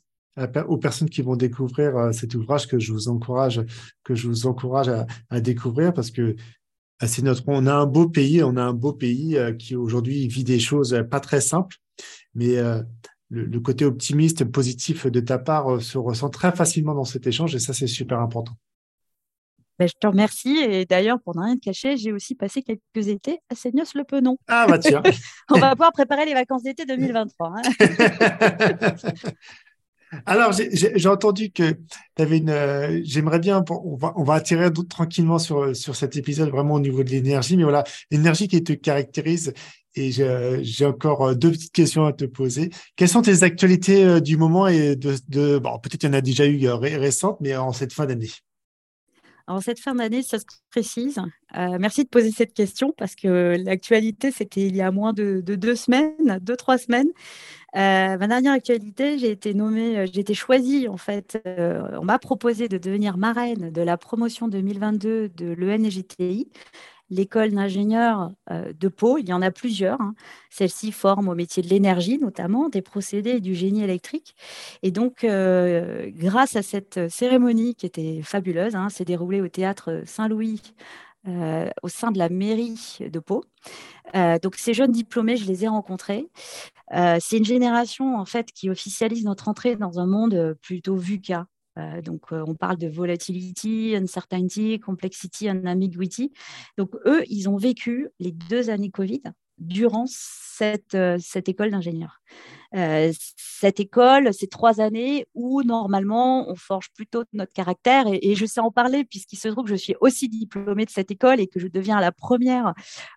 aux 0.68 0.78
personnes 0.78 1.10
qui 1.10 1.22
vont 1.22 1.38
découvrir 1.38 2.14
cet 2.14 2.36
ouvrage 2.36 2.68
que 2.68 2.78
je 2.78 2.92
vous 2.92 3.08
encourage, 3.08 3.62
que 4.04 4.16
je 4.16 4.28
vous 4.28 4.48
encourage 4.48 4.90
à, 4.90 5.08
à 5.30 5.40
découvrir 5.40 5.94
parce 5.94 6.12
que 6.12 6.36
bah, 7.00 7.08
c'est 7.08 7.22
notre, 7.22 7.44
on 7.48 7.66
a 7.68 7.74
un 7.74 7.86
beau 7.86 8.10
pays, 8.10 8.44
on 8.44 8.58
a 8.58 8.62
un 8.62 8.74
beau 8.74 8.92
pays 8.92 9.40
qui 9.58 9.78
aujourd'hui 9.78 10.28
vit 10.28 10.44
des 10.44 10.60
choses 10.60 11.06
pas 11.10 11.22
très 11.22 11.40
simples 11.40 11.78
mais 12.36 12.58
euh, 12.58 12.82
le, 13.30 13.60
côté 13.60 13.86
optimiste, 13.86 14.46
positif 14.46 15.08
de 15.08 15.20
ta 15.20 15.40
part 15.40 15.76
euh, 15.76 15.80
se 15.80 15.98
ressent 15.98 16.30
très 16.30 16.52
facilement 16.52 16.94
dans 16.94 17.06
cet 17.06 17.26
échange 17.28 17.56
et 17.56 17.60
ça, 17.60 17.74
c'est 17.74 17.88
super 17.88 18.20
important. 18.20 18.54
Ben, 19.78 19.88
je 19.90 19.94
te 20.00 20.08
remercie. 20.08 20.58
Et 20.58 20.86
d'ailleurs, 20.86 21.20
pour 21.22 21.36
ne 21.36 21.44
rien 21.44 21.56
te 21.56 21.62
cacher, 21.62 21.98
j'ai 21.98 22.14
aussi 22.14 22.34
passé 22.36 22.62
quelques 22.62 23.08
étés 23.08 23.40
à 23.50 23.56
Seignos-le-Penon. 23.56 24.38
Ah, 24.48 24.68
bah 24.70 24.80
tiens. 24.80 25.04
On 25.50 25.60
va 25.60 25.72
pouvoir 25.72 25.92
préparer 25.92 26.26
les 26.26 26.34
vacances 26.34 26.64
d'été 26.64 26.86
2023. 26.86 27.56
Hein. 27.58 27.62
Alors, 30.26 30.54
j'ai 30.54 31.10
entendu 31.10 31.52
que 31.52 31.72
tu 31.72 32.22
avais 32.22 32.38
une. 32.38 32.50
Euh, 32.50 33.02
j'aimerais 33.04 33.40
bien. 33.40 33.66
On 33.70 33.98
va, 33.98 34.14
on 34.16 34.24
va 34.24 34.36
attirer 34.36 34.70
tranquillement 34.88 35.40
sur, 35.40 35.76
sur 35.76 35.96
cet 35.96 36.16
épisode, 36.16 36.50
vraiment 36.50 36.76
au 36.76 36.80
niveau 36.80 37.04
de 37.04 37.10
l'énergie. 37.10 37.58
Mais 37.58 37.64
voilà, 37.64 37.84
l'énergie 38.12 38.48
qui 38.48 38.64
te 38.64 38.72
caractérise 38.72 39.54
et 39.96 40.12
j'ai 40.12 40.86
encore 40.86 41.24
euh, 41.24 41.36
deux 41.36 41.52
petites 41.52 41.72
questions 41.72 42.06
à 42.06 42.14
te 42.14 42.26
poser. 42.26 42.70
Quelles 42.96 43.10
sont 43.10 43.22
tes 43.22 43.44
actualités 43.44 44.04
euh, 44.04 44.20
du 44.20 44.38
moment 44.38 44.68
et 44.68 44.96
de, 44.96 45.58
bon, 45.58 45.80
peut-être 45.80 46.04
il 46.04 46.08
y 46.08 46.10
en 46.10 46.14
a 46.14 46.22
déjà 46.22 46.46
eu 46.46 46.66
euh, 46.68 46.76
récentes, 46.76 47.38
mais 47.42 47.56
en 47.56 47.72
cette 47.72 47.94
fin 47.94 48.06
d'année? 48.06 48.32
En 49.48 49.62
cette 49.62 49.80
fin 49.80 49.94
d'année, 49.94 50.24
ça 50.24 50.40
se 50.40 50.46
précise. 50.72 51.20
merci 51.54 52.04
de 52.04 52.10
poser 52.10 52.32
cette 52.32 52.56
question 52.56 52.92
parce 52.98 53.14
que 53.14 53.56
l'actualité, 53.64 54.32
c'était 54.32 54.66
il 54.66 54.76
y 54.76 54.82
a 54.82 54.90
moins 54.90 55.14
de, 55.14 55.40
deux 55.42 55.76
semaines, 55.76 56.40
deux, 56.42 56.56
trois 56.56 56.80
semaines. 56.80 57.10
ma 57.76 58.18
dernière 58.18 58.54
actualité, 58.54 59.20
j'ai 59.20 59.30
été 59.30 59.54
nommée, 59.54 60.08
j'ai 60.12 60.22
été 60.22 60.34
choisie 60.34 60.88
en 60.88 60.98
fait. 60.98 61.38
on 61.46 62.04
m'a 62.04 62.18
proposé 62.18 62.68
de 62.68 62.80
devenir 62.80 63.18
marraine 63.18 63.70
de 63.70 63.82
la 63.84 63.98
promotion 63.98 64.48
2022 64.48 65.30
de 65.30 65.54
l'ENGTI 65.54 66.48
l'école 67.10 67.52
d'ingénieurs 67.52 68.32
euh, 68.52 68.74
de 68.74 68.88
Pau. 68.88 69.18
Il 69.18 69.28
y 69.28 69.34
en 69.34 69.42
a 69.42 69.52
plusieurs. 69.52 70.02
Hein. 70.02 70.16
Celle-ci 70.50 70.92
forme 70.92 71.30
au 71.30 71.36
métier 71.36 71.62
de 71.62 71.68
l'énergie, 71.68 72.18
notamment 72.18 72.70
des 72.70 72.82
procédés 72.82 73.40
du 73.40 73.56
génie 73.56 73.84
électrique. 73.84 74.36
Et 74.84 74.92
donc, 74.92 75.24
euh, 75.24 76.10
grâce 76.14 76.56
à 76.56 76.62
cette 76.62 77.10
cérémonie 77.10 77.76
qui 77.76 77.86
était 77.86 78.22
fabuleuse, 78.24 78.76
hein, 78.76 78.90
s'est 78.90 79.06
déroulée 79.06 79.42
au 79.42 79.48
théâtre 79.48 80.02
Saint-Louis. 80.06 80.62
Euh, 81.28 81.72
au 81.82 81.88
sein 81.88 82.12
de 82.12 82.20
la 82.20 82.30
mairie 82.30 83.00
de 83.00 83.18
Pau. 83.18 83.44
donc 84.14 84.56
ces 84.58 84.76
jeunes 84.76 84.92
diplômés, 84.92 85.38
je 85.38 85.48
les 85.48 85.64
ai 85.64 85.68
rencontrés. 85.68 86.28
c'est 86.92 87.38
une 87.38 87.46
génération 87.46 88.20
en 88.20 88.26
fait 88.26 88.52
qui 88.52 88.70
officialise 88.70 89.26
notre 89.26 89.48
entrée 89.48 89.76
dans 89.76 90.00
un 90.00 90.06
monde 90.06 90.56
plutôt 90.62 90.96
VUCA, 90.96 91.48
euh, 91.78 92.02
donc, 92.02 92.32
euh, 92.32 92.44
on 92.48 92.56
parle 92.56 92.78
de 92.78 92.88
volatility, 92.88 93.96
uncertainty, 93.96 94.80
complexity 94.80 95.50
ambiguity. 95.50 96.32
Donc, 96.78 96.96
eux, 97.06 97.24
ils 97.28 97.50
ont 97.50 97.58
vécu 97.58 98.10
les 98.20 98.32
deux 98.32 98.70
années 98.70 98.92
Covid 98.92 99.24
durant 99.58 100.06
cette, 100.08 100.96
euh, 100.96 101.18
école 101.48 101.72
d'ingénieur. 101.72 102.22
cette 103.38 103.80
école, 103.80 104.34
ces 104.34 104.48
trois 104.48 104.82
années 104.82 105.28
où 105.34 105.64
normalement 105.64 106.50
on 106.50 106.56
forge 106.56 106.90
plutôt 106.94 107.24
notre 107.32 107.54
caractère. 107.54 108.06
Et, 108.08 108.36
je 108.36 108.46
sais 108.46 108.60
en 108.60 108.72
parler 108.72 109.06
puisqu'il 109.06 109.38
se 109.38 109.48
trouve 109.48 109.64
que 109.64 109.70
je 109.70 109.76
suis 109.76 109.96
aussi 110.02 110.28
diplômée 110.28 110.84
de 110.84 110.90
cette 110.90 111.10
école 111.10 111.40
et 111.40 111.48
que 111.48 111.62
je 111.62 111.68
deviens 111.68 112.02
la 112.02 112.12
première 112.12 112.74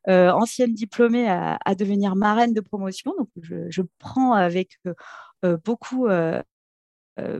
ancienne 0.06 0.74
diplômée 0.74 1.28
à, 1.28 1.74
devenir 1.76 2.14
marraine 2.14 2.54
de 2.54 2.60
promotion. 2.60 3.12
Donc 3.18 3.28
je, 3.42 3.82
prends 3.98 4.32
avec 4.32 4.78
beaucoup 5.64 6.06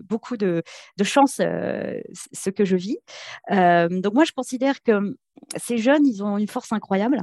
beaucoup 0.05 0.37
de, 0.37 0.63
chance 1.03 1.37
ce 1.37 2.51
que 2.51 2.65
je 2.65 2.77
vis. 2.77 2.99
donc 3.51 4.15
moi, 4.15 4.25
je 4.25 4.33
considère 4.33 4.83
que 4.83 5.17
ces 5.57 5.79
jeunes, 5.79 6.07
ils 6.07 6.23
ont 6.23 6.39
une 6.39 6.49
force 6.49 6.73
incroyable. 6.73 7.23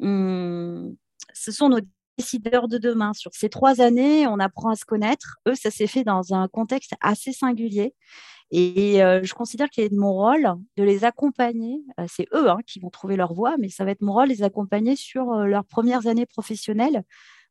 Hum, 0.00 0.96
ce 1.34 1.52
sont 1.52 1.68
nos 1.68 1.80
décideurs 2.18 2.68
de 2.68 2.78
demain. 2.78 3.12
Sur 3.14 3.32
ces 3.34 3.48
trois 3.48 3.80
années, 3.80 4.26
on 4.26 4.38
apprend 4.38 4.70
à 4.70 4.76
se 4.76 4.84
connaître. 4.84 5.36
Eux, 5.46 5.54
ça 5.54 5.70
s'est 5.70 5.86
fait 5.86 6.04
dans 6.04 6.34
un 6.34 6.48
contexte 6.48 6.92
assez 7.00 7.32
singulier. 7.32 7.94
Et 8.50 9.02
euh, 9.02 9.22
je 9.22 9.34
considère 9.34 9.68
qu'il 9.68 9.84
est 9.84 9.90
de 9.90 9.98
mon 9.98 10.12
rôle 10.12 10.48
de 10.76 10.82
les 10.82 11.04
accompagner. 11.04 11.82
Euh, 12.00 12.06
c'est 12.08 12.26
eux 12.34 12.48
hein, 12.50 12.58
qui 12.66 12.80
vont 12.80 12.90
trouver 12.90 13.16
leur 13.16 13.34
voie, 13.34 13.56
mais 13.58 13.68
ça 13.68 13.84
va 13.84 13.90
être 13.90 14.00
mon 14.00 14.14
rôle 14.14 14.28
de 14.28 14.32
les 14.32 14.42
accompagner 14.42 14.96
sur 14.96 15.30
euh, 15.32 15.44
leurs 15.44 15.66
premières 15.66 16.06
années 16.06 16.26
professionnelles 16.26 17.04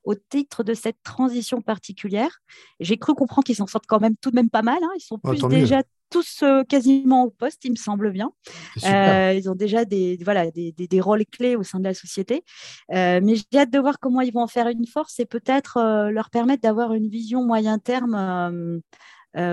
au 0.07 0.15
titre 0.15 0.63
de 0.63 0.73
cette 0.73 1.03
transition 1.03 1.61
particulière. 1.61 2.39
J'ai 2.79 2.97
cru 2.97 3.13
comprendre 3.13 3.45
qu'ils 3.45 3.57
s'en 3.57 3.67
sortent 3.67 3.87
quand 3.87 3.99
même 3.99 4.15
tout 4.21 4.31
de 4.31 4.37
même 4.37 4.49
pas 4.49 4.61
mal. 4.61 4.79
Hein. 4.81 4.89
Ils 4.95 5.01
sont 5.01 5.19
oh, 5.21 5.27
plus 5.27 5.41
déjà 5.49 5.83
tous 6.09 6.45
quasiment 6.69 7.25
au 7.25 7.29
poste, 7.29 7.65
il 7.65 7.71
me 7.71 7.75
semble 7.75 8.11
bien. 8.11 8.31
ils 8.77 9.49
ont 9.49 9.55
déjà 9.55 9.83
des, 9.83 10.17
voilà, 10.23 10.49
des, 10.51 10.71
des, 10.71 11.01
rôles 11.01 11.25
clés 11.25 11.57
au 11.57 11.63
sein 11.63 11.79
de 11.79 11.83
la 11.83 11.93
société. 11.93 12.45
mais 12.89 13.35
j'ai 13.35 13.59
hâte 13.59 13.71
de 13.71 13.79
voir 13.79 13.99
comment 13.99 14.21
ils 14.21 14.31
vont 14.31 14.43
en 14.43 14.47
faire 14.47 14.69
une 14.69 14.87
force 14.87 15.19
et 15.19 15.25
peut-être 15.25 16.09
leur 16.09 16.29
permettre 16.29 16.61
d'avoir 16.61 16.93
une 16.93 17.09
vision 17.09 17.43
moyen 17.43 17.77
terme 17.77 18.81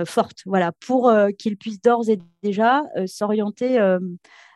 forte, 0.05 0.37
voilà, 0.45 0.71
pour 0.71 1.13
qu'ils 1.37 1.57
puissent 1.57 1.81
d'ores 1.81 2.09
et 2.09 2.17
déjà 2.41 2.83
s'orienter 3.05 3.77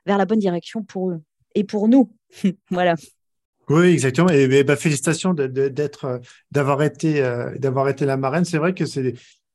vers 0.05 0.17
la 0.17 0.25
bonne 0.25 0.39
direction 0.39 0.83
pour 0.83 1.11
eux 1.11 1.21
et 1.53 1.65
pour 1.65 1.89
nous. 1.89 2.09
voilà. 2.71 2.95
Oui, 3.69 3.87
exactement. 3.87 4.29
Et, 4.29 4.63
bah, 4.63 4.75
félicitations 4.75 5.33
d'être, 5.35 6.05
euh, 6.05 6.17
d'avoir 6.51 6.81
été, 6.81 7.21
euh, 7.21 7.55
d'avoir 7.59 7.87
été 7.87 8.05
la 8.05 8.17
marraine. 8.17 8.43
C'est 8.43 8.57
vrai 8.57 8.73
que 8.73 8.83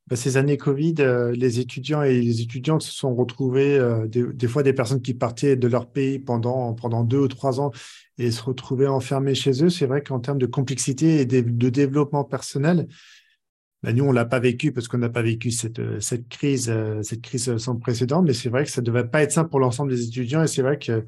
bah, 0.06 0.14
ces 0.14 0.36
années 0.36 0.56
Covid, 0.56 0.94
euh, 1.00 1.32
les 1.32 1.58
étudiants 1.58 2.02
et 2.02 2.20
les 2.20 2.40
étudiantes 2.40 2.82
se 2.82 2.92
sont 2.92 3.14
retrouvés, 3.14 3.80
des, 4.06 4.48
fois 4.48 4.62
des 4.62 4.72
personnes 4.72 5.02
qui 5.02 5.14
partaient 5.14 5.56
de 5.56 5.66
leur 5.66 5.90
pays 5.90 6.20
pendant, 6.20 6.74
pendant 6.74 7.02
deux 7.02 7.18
ou 7.18 7.28
trois 7.28 7.60
ans 7.60 7.72
et 8.18 8.30
se 8.30 8.42
retrouvaient 8.42 8.86
enfermés 8.86 9.34
chez 9.34 9.64
eux. 9.64 9.70
C'est 9.70 9.86
vrai 9.86 10.02
qu'en 10.02 10.20
termes 10.20 10.38
de 10.38 10.46
complexité 10.46 11.20
et 11.20 11.26
de, 11.26 11.68
développement 11.68 12.22
personnel, 12.22 12.86
bah, 13.82 13.92
nous, 13.92 14.04
on 14.04 14.12
l'a 14.12 14.24
pas 14.24 14.38
vécu 14.38 14.70
parce 14.70 14.86
qu'on 14.86 14.98
n'a 14.98 15.08
pas 15.08 15.22
vécu 15.22 15.50
cette, 15.50 15.80
cette 16.00 16.28
crise, 16.28 16.72
cette 17.02 17.20
crise 17.20 17.56
sans 17.56 17.76
précédent, 17.76 18.22
mais 18.22 18.32
c'est 18.32 18.48
vrai 18.48 18.64
que 18.64 18.70
ça 18.70 18.80
devait 18.80 19.08
pas 19.08 19.22
être 19.22 19.32
simple 19.32 19.50
pour 19.50 19.60
l'ensemble 19.60 19.90
des 19.90 20.06
étudiants 20.06 20.42
et 20.44 20.46
c'est 20.46 20.62
vrai 20.62 20.78
que 20.78 21.04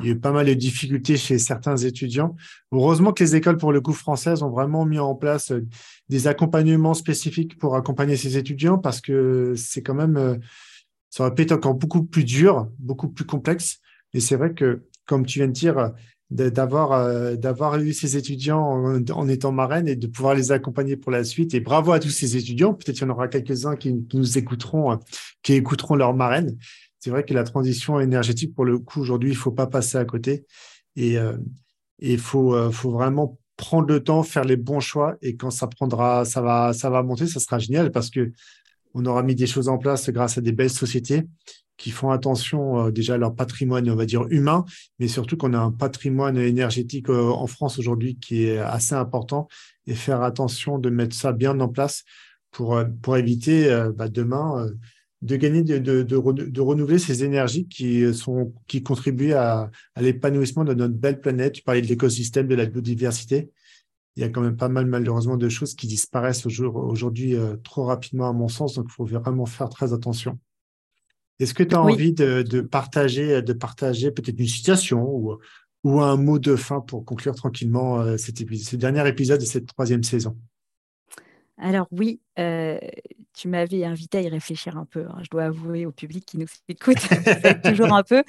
il 0.00 0.06
y 0.06 0.08
a 0.08 0.12
eu 0.12 0.18
pas 0.18 0.32
mal 0.32 0.46
de 0.46 0.54
difficultés 0.54 1.16
chez 1.16 1.38
certains 1.38 1.76
étudiants. 1.76 2.34
Heureusement 2.72 3.12
que 3.12 3.22
les 3.22 3.36
écoles, 3.36 3.58
pour 3.58 3.72
le 3.72 3.80
coup, 3.80 3.92
françaises 3.92 4.42
ont 4.42 4.50
vraiment 4.50 4.84
mis 4.84 4.98
en 4.98 5.14
place 5.14 5.52
euh, 5.52 5.66
des 6.08 6.26
accompagnements 6.26 6.94
spécifiques 6.94 7.58
pour 7.58 7.76
accompagner 7.76 8.16
ces 8.16 8.36
étudiants 8.36 8.78
parce 8.78 9.00
que 9.00 9.54
c'est 9.56 9.82
quand 9.82 9.94
même, 9.94 10.16
euh, 10.16 10.36
ça 11.10 11.24
aurait 11.24 11.34
pu 11.34 11.42
être 11.42 11.52
encore 11.52 11.74
beaucoup 11.74 12.02
plus 12.02 12.24
dur, 12.24 12.68
beaucoup 12.78 13.08
plus 13.08 13.24
complexe. 13.24 13.78
Et 14.14 14.20
c'est 14.20 14.36
vrai 14.36 14.52
que, 14.52 14.84
comme 15.06 15.24
tu 15.26 15.38
viens 15.38 15.48
de 15.48 15.52
dire, 15.52 15.92
d'avoir 16.30 16.92
euh, 16.92 17.36
d'avoir 17.36 17.78
eu 17.78 17.92
ces 17.92 18.16
étudiants 18.16 18.60
en, 18.62 19.28
étant 19.28 19.52
marraine 19.52 19.86
et 19.86 19.94
de 19.94 20.06
pouvoir 20.06 20.34
les 20.34 20.50
accompagner 20.50 20.96
pour 20.96 21.12
la 21.12 21.22
suite. 21.22 21.54
Et 21.54 21.60
bravo 21.60 21.92
à 21.92 22.00
tous 22.00 22.10
ces 22.10 22.36
étudiants. 22.36 22.74
Peut-être 22.74 22.96
qu'il 22.96 23.06
y 23.06 23.10
en 23.10 23.12
aura 23.12 23.28
quelques-uns 23.28 23.76
qui, 23.76 24.04
qui, 24.08 24.16
nous 24.16 24.38
écouteront, 24.38 24.98
qui 25.42 25.52
écouteront 25.52 25.94
leur 25.94 26.14
marraine 26.14 26.56
c'est 27.04 27.10
vrai 27.10 27.22
que 27.22 27.34
la 27.34 27.44
transition 27.44 28.00
énergétique, 28.00 28.54
pour 28.54 28.64
le 28.64 28.78
coup, 28.78 28.98
aujourd'hui, 28.98 29.28
il 29.28 29.34
ne 29.34 29.38
faut 29.38 29.52
pas 29.52 29.66
passer 29.66 29.98
à 29.98 30.06
côté. 30.06 30.46
Et 30.96 31.18
euh, 31.18 31.36
il 31.98 32.18
faut, 32.18 32.54
euh, 32.54 32.70
faut 32.70 32.92
vraiment 32.92 33.38
prendre 33.58 33.88
le 33.88 34.02
temps, 34.02 34.22
faire 34.22 34.44
les 34.44 34.56
bons 34.56 34.80
choix. 34.80 35.16
Et 35.20 35.36
quand 35.36 35.50
ça 35.50 35.66
prendra, 35.66 36.24
ça 36.24 36.40
va, 36.40 36.72
ça 36.72 36.88
va 36.88 37.02
monter, 37.02 37.26
ça 37.26 37.40
sera 37.40 37.58
génial 37.58 37.92
parce 37.92 38.08
que 38.08 38.32
on 38.94 39.04
aura 39.04 39.22
mis 39.22 39.34
des 39.34 39.46
choses 39.46 39.68
en 39.68 39.76
place 39.76 40.08
grâce 40.08 40.38
à 40.38 40.40
des 40.40 40.52
belles 40.52 40.70
sociétés 40.70 41.24
qui 41.76 41.90
font 41.90 42.08
attention 42.08 42.86
euh, 42.86 42.90
déjà 42.90 43.14
à 43.14 43.18
leur 43.18 43.34
patrimoine, 43.34 43.90
on 43.90 43.96
va 43.96 44.06
dire 44.06 44.26
humain, 44.30 44.64
mais 44.98 45.06
surtout 45.06 45.36
qu'on 45.36 45.52
a 45.52 45.58
un 45.58 45.72
patrimoine 45.72 46.38
énergétique 46.38 47.10
en 47.10 47.46
France 47.46 47.78
aujourd'hui 47.78 48.16
qui 48.16 48.46
est 48.46 48.56
assez 48.56 48.94
important 48.94 49.46
et 49.86 49.94
faire 49.94 50.22
attention 50.22 50.78
de 50.78 50.88
mettre 50.88 51.14
ça 51.14 51.32
bien 51.32 51.60
en 51.60 51.68
place 51.68 52.04
pour, 52.50 52.82
pour 53.02 53.18
éviter 53.18 53.68
bah, 53.94 54.08
demain 54.08 54.70
de 55.24 55.36
gagner, 55.36 55.62
de, 55.62 55.78
de, 55.78 56.02
de, 56.02 56.60
renouveler 56.60 56.98
ces 56.98 57.24
énergies 57.24 57.66
qui, 57.66 58.12
sont, 58.12 58.52
qui 58.66 58.82
contribuent 58.82 59.32
à, 59.32 59.70
à 59.94 60.02
l'épanouissement 60.02 60.64
de 60.64 60.74
notre 60.74 60.92
belle 60.92 61.18
planète. 61.18 61.54
Tu 61.54 61.62
parlais 61.62 61.80
de 61.80 61.86
l'écosystème, 61.86 62.46
de 62.46 62.54
la 62.54 62.66
biodiversité. 62.66 63.50
Il 64.16 64.20
y 64.20 64.24
a 64.24 64.28
quand 64.28 64.42
même 64.42 64.58
pas 64.58 64.68
mal, 64.68 64.84
malheureusement, 64.84 65.38
de 65.38 65.48
choses 65.48 65.74
qui 65.74 65.86
disparaissent 65.86 66.46
aujourd'hui 66.46 67.36
euh, 67.36 67.56
trop 67.56 67.84
rapidement, 67.84 68.28
à 68.28 68.34
mon 68.34 68.48
sens. 68.48 68.74
Donc, 68.74 68.86
il 68.90 68.92
faut 68.92 69.06
vraiment 69.06 69.46
faire 69.46 69.70
très 69.70 69.94
attention. 69.94 70.38
Est-ce 71.40 71.54
que 71.54 71.62
tu 71.62 71.74
as 71.74 71.80
envie 71.80 72.12
de, 72.12 72.60
partager, 72.60 73.40
de 73.40 73.52
partager 73.54 74.10
peut-être 74.10 74.38
une 74.38 74.46
citation 74.46 75.08
ou, 75.08 75.38
ou 75.84 76.02
un 76.02 76.16
mot 76.16 76.38
de 76.38 76.54
fin 76.54 76.80
pour 76.80 77.02
conclure 77.06 77.34
tranquillement 77.34 78.00
euh, 78.00 78.18
cet 78.18 78.42
épisode, 78.42 78.68
ce 78.68 78.76
dernier 78.76 79.08
épisode 79.08 79.40
de 79.40 79.46
cette 79.46 79.66
troisième 79.66 80.02
saison? 80.02 80.36
Alors 81.56 81.88
oui, 81.90 82.20
euh, 82.38 82.78
tu 83.34 83.48
m'avais 83.48 83.84
invité 83.84 84.18
à 84.18 84.20
y 84.22 84.28
réfléchir 84.28 84.78
un 84.78 84.84
peu. 84.84 85.06
Hein. 85.10 85.18
Je 85.22 85.28
dois 85.28 85.44
avouer 85.44 85.86
au 85.86 85.90
public 85.90 86.24
qui 86.24 86.38
nous 86.38 86.46
écoute, 86.68 86.96
toujours 87.64 87.92
un 87.92 88.04
peu. 88.04 88.18
Euh, 88.18 88.22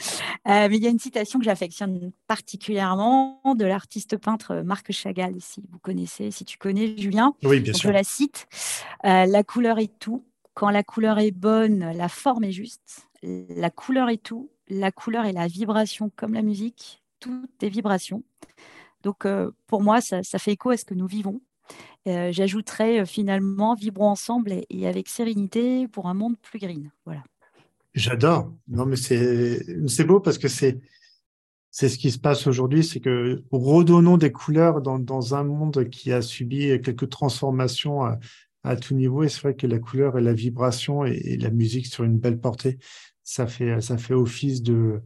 mais 0.43 0.75
il 0.75 0.83
y 0.83 0.87
a 0.87 0.89
une 0.89 0.99
citation 0.99 1.39
que 1.39 1.45
j'affectionne 1.45 2.11
particulièrement 2.27 3.39
de 3.55 3.65
l'artiste 3.65 4.17
peintre 4.17 4.55
Marc 4.65 4.91
Chagall, 4.91 5.35
si 5.39 5.63
vous 5.71 5.79
connaissez, 5.79 6.31
si 6.31 6.43
tu 6.43 6.57
connais 6.57 6.97
Julien. 6.97 7.35
Oui, 7.43 7.59
bien 7.59 7.73
sûr. 7.73 7.89
Je 7.89 7.93
la 7.93 8.03
cite. 8.03 8.47
Euh, 9.05 9.25
la 9.25 9.43
couleur 9.43 9.79
est 9.79 9.91
tout. 9.99 10.25
Quand 10.55 10.69
la 10.69 10.83
couleur 10.83 11.19
est 11.19 11.31
bonne, 11.31 11.91
la 11.91 12.09
forme 12.09 12.43
est 12.45 12.51
juste. 12.51 13.07
La 13.21 13.69
couleur 13.69 14.09
est 14.09 14.21
tout. 14.21 14.49
La 14.67 14.91
couleur 14.91 15.25
est 15.25 15.33
la 15.33 15.47
vibration 15.47 16.11
comme 16.15 16.33
la 16.33 16.41
musique. 16.41 17.03
Tout 17.19 17.47
est 17.61 17.69
vibration. 17.69 18.23
Donc 19.03 19.27
pour 19.67 19.83
moi, 19.83 20.01
ça 20.01 20.23
fait 20.39 20.53
écho 20.53 20.71
à 20.71 20.77
ce 20.77 20.85
que 20.85 20.93
nous 20.93 21.07
vivons 21.07 21.41
euh, 22.07 22.31
j'ajouterais 22.31 23.01
euh, 23.01 23.05
finalement 23.05 23.75
vibrons 23.75 24.09
ensemble 24.09 24.61
et, 24.69 24.87
avec 24.87 25.09
sérénité 25.09 25.87
pour 25.87 26.07
un 26.07 26.13
monde 26.13 26.37
plus 26.39 26.59
green. 26.59 26.91
Voilà. 27.05 27.23
J'adore. 27.93 28.51
Non, 28.67 28.85
mais 28.85 28.95
c'est 28.97 30.03
beau 30.05 30.19
parce 30.19 30.37
que 30.37 30.47
c'est 30.47 30.79
c'est 31.71 31.89
ce 31.89 31.97
qui 31.97 32.09
se 32.09 32.19
passe 32.19 32.47
aujourd'hui, 32.47 32.85
c'est 32.85 33.01
que 33.01 33.43
redonnons 33.51 34.15
des 34.15 34.31
couleurs 34.31 34.81
dans, 34.81 34.97
dans, 34.97 35.35
un 35.35 35.43
monde 35.43 35.89
qui 35.89 36.13
a 36.13 36.21
subi 36.21 36.81
quelques 36.81 37.09
transformations 37.09 38.01
à, 38.01 38.17
à 38.65 38.75
tout 38.75 38.95
niveau. 38.95 39.23
Et 39.23 39.29
c'est 39.29 39.41
vrai 39.41 39.55
que 39.55 39.67
la 39.67 39.79
couleur 39.79 40.17
et 40.17 40.21
la 40.21 40.33
vibration 40.33 41.05
et, 41.05 41.37
la 41.37 41.49
musique 41.49 41.87
sur 41.87 42.03
une 42.03 42.17
belle 42.17 42.39
portée, 42.39 42.77
ça 43.23 43.47
fait, 43.47 43.81
ça 43.81 43.97
fait 43.97 44.13
office 44.13 44.61
de, 44.61 45.01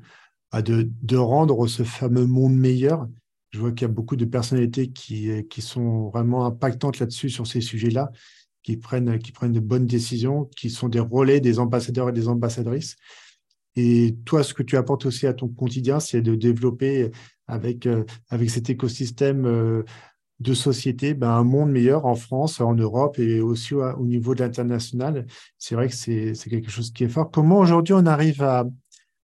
bah, 0.52 0.62
de, 0.62 0.90
de 1.02 1.18
rendre 1.18 1.68
ce 1.68 1.84
fameux 1.84 2.26
monde 2.26 2.56
meilleur. 2.56 3.08
Je 3.52 3.60
vois 3.60 3.72
qu'il 3.72 3.82
y 3.82 3.86
a 3.86 3.94
beaucoup 3.94 4.16
de 4.16 4.26
personnalités 4.26 4.92
qui, 4.92 5.30
euh, 5.30 5.42
qui 5.42 5.62
sont 5.62 6.10
vraiment 6.10 6.46
impactantes 6.46 7.00
là-dessus, 7.00 7.30
sur 7.30 7.48
ces 7.48 7.62
sujets-là, 7.62 8.12
qui 8.64 8.78
prennent, 8.78 9.18
qui 9.20 9.32
prennent 9.32 9.54
de 9.54 9.60
bonnes 9.60 9.88
décisions, 9.88 10.46
qui 10.58 10.70
sont 10.70 10.90
des 10.90 11.00
relais 11.00 11.40
des 11.40 11.60
ambassadeurs 11.60 12.10
et 12.10 12.14
des 12.14 12.28
ambassadrices. 12.28 12.96
Et 13.76 14.18
toi, 14.26 14.44
ce 14.44 14.54
que 14.54 14.64
tu 14.64 14.78
apportes 14.78 15.06
aussi 15.06 15.26
à 15.26 15.34
ton 15.34 15.48
quotidien, 15.48 16.00
c'est 16.00 16.22
de 16.22 16.36
développer 16.36 17.12
avec, 17.48 17.86
euh, 17.88 18.04
avec 18.30 18.50
cet 18.50 18.70
écosystème 18.70 19.46
euh, 19.46 19.84
de 20.40 20.54
société 20.54 21.14
ben, 21.14 21.30
un 21.30 21.44
monde 21.44 21.72
meilleur 21.72 22.06
en 22.06 22.16
France, 22.16 22.62
en 22.62 22.74
Europe 22.74 23.20
et 23.20 23.42
aussi 23.42 23.74
au 23.74 24.06
niveau 24.06 24.36
de 24.36 24.42
l'international. 24.44 25.26
C'est 25.58 25.76
vrai 25.76 25.90
que 25.90 25.96
c'est 25.96 26.50
quelque 26.50 26.70
chose 26.70 26.92
qui 26.92 27.04
est 27.04 27.10
fort. 27.10 27.30
Comment 27.32 27.60
aujourd'hui 27.60 27.94
on 27.94 28.06
arrive 28.06 28.42
à, 28.42 28.66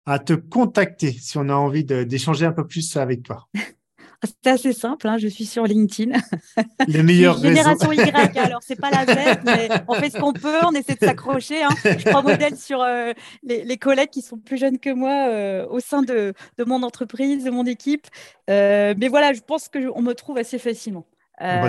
à 0.06 0.20
te 0.20 0.34
contacter 0.34 1.12
si 1.12 1.38
on 1.38 1.50
a 1.50 1.54
envie 1.54 1.84
d'échanger 1.84 2.46
un 2.46 2.52
peu 2.52 2.66
plus 2.66 2.98
avec 2.98 3.24
toi? 3.24 3.48
C'est 4.24 4.50
assez 4.50 4.74
simple, 4.74 5.08
hein, 5.08 5.18
je 5.18 5.28
suis 5.28 5.46
sur 5.46 5.66
LinkedIn. 5.66 6.18
Les 6.88 7.04
meilleurs 7.04 7.38
Génération 7.38 7.92
Y, 7.92 8.38
alors 8.38 8.62
c'est 8.64 8.80
pas 8.80 8.90
la 8.90 9.06
Z, 9.06 9.40
mais 9.44 9.70
on 9.88 9.96
fait 9.96 10.10
ce 10.10 10.18
qu'on 10.18 10.34
peut, 10.34 10.60
on 10.64 10.72
essaie 10.72 10.96
de 10.96 11.06
s'accrocher. 11.06 11.64
Hein. 11.64 11.70
Je 11.84 12.10
prends 12.10 12.24
modèle 12.24 12.56
sur 12.58 12.82
euh, 12.82 13.12
les, 13.44 13.78
collègues 13.78 14.10
qui 14.10 14.22
sont 14.22 14.38
plus 14.38 14.58
jeunes 14.58 14.80
que 14.80 14.92
moi 14.92 15.28
euh, 15.30 15.66
au 15.70 15.80
sein 15.80 16.04
de, 16.04 16.34
mon 16.66 16.84
entreprise, 16.84 17.44
de 17.44 17.52
mon 17.52 17.66
équipe. 17.66 18.08
Euh, 18.50 18.94
mais 18.98 19.08
voilà, 19.08 19.34
je 19.34 19.42
pense 19.42 19.68
qu'on 19.68 20.02
me 20.02 20.14
trouve 20.14 20.38
assez 20.38 20.58
facilement. 20.58 21.06
Bah, 21.40 21.68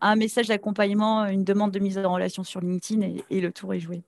un, 0.00 0.16
message 0.16 0.48
d'accompagnement, 0.48 1.26
une 1.26 1.44
demande 1.44 1.70
de 1.70 1.78
mise 1.78 1.98
en 1.98 2.12
relation 2.12 2.42
sur 2.42 2.60
LinkedIn 2.60 3.06
et, 3.30 3.40
le 3.40 3.52
tour 3.52 3.72
est 3.74 3.78
joué. 3.78 4.02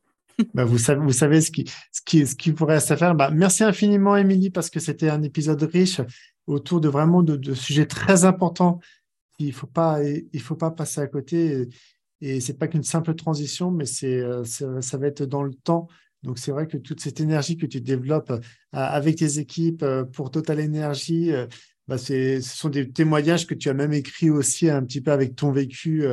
Bah, 0.55 0.65
vous, 0.65 0.79
savez, 0.79 1.01
vous 1.01 1.13
savez 1.13 1.41
ce 1.41 1.51
qui, 1.51 1.65
ce 1.93 2.01
qui, 2.05 2.27
ce 2.27 2.35
qui 2.35 2.53
pourrait 2.53 2.75
rester 2.75 2.95
à 2.95 2.97
faire. 2.97 3.15
Bah, 3.15 3.31
merci 3.33 3.65
infiniment, 3.65 4.17
Émilie, 4.17 4.51
parce 4.51 4.71
que 4.71 4.81
c'était 4.81 5.09
un 5.09 5.23
épisode 5.23 5.63
riche 5.63 6.01
autour 6.47 6.81
de 6.81 6.89
vraiment 6.89 7.23
de, 7.23 7.55
sujets 7.55 7.87
très 7.87 8.25
importants. 8.25 8.81
Il 9.39 9.49
ne 9.49 9.53
faut, 9.53 9.67
pas, 9.67 9.99
faut 10.41 10.57
pas 10.57 10.71
passer 10.71 11.01
à 11.01 11.07
côté. 11.07 11.69
Et 12.21 12.41
c'est 12.41 12.55
pas 12.55 12.69
qu'une 12.69 12.83
simple 12.83 13.15
transition, 13.15 13.71
mais 13.71 13.85
c'est, 13.85 14.23
ça 14.45 14.99
va 14.99 15.07
être 15.07 15.25
dans 15.25 15.43
le 15.43 15.55
temps. 15.55 15.89
Donc 16.23 16.39
c'est 16.39 16.51
vrai 16.51 16.67
que 16.67 16.79
toute 16.79 17.01
cette 17.01 17.21
énergie 17.21 17.57
que 17.57 17.67
tu 17.67 17.81
développes 17.81 18.33
avec 18.73 19.17
tes 19.17 19.39
équipes 19.39 19.85
pour 20.13 20.31
Total 20.31 20.61
Energy, 20.61 21.31
bah, 21.89 21.99
ce 21.99 22.41
sont 22.41 22.69
des 22.69 22.91
témoignages 22.91 23.47
que 23.47 23.55
tu 23.55 23.69
as 23.69 23.75
même 23.75 23.93
écrits 23.93 24.31
aussi 24.31 24.71
un 24.71 24.83
petit 24.83 25.01
peu 25.01 25.13
avec 25.13 25.37
ton 25.37 25.53
vécu 25.53 26.07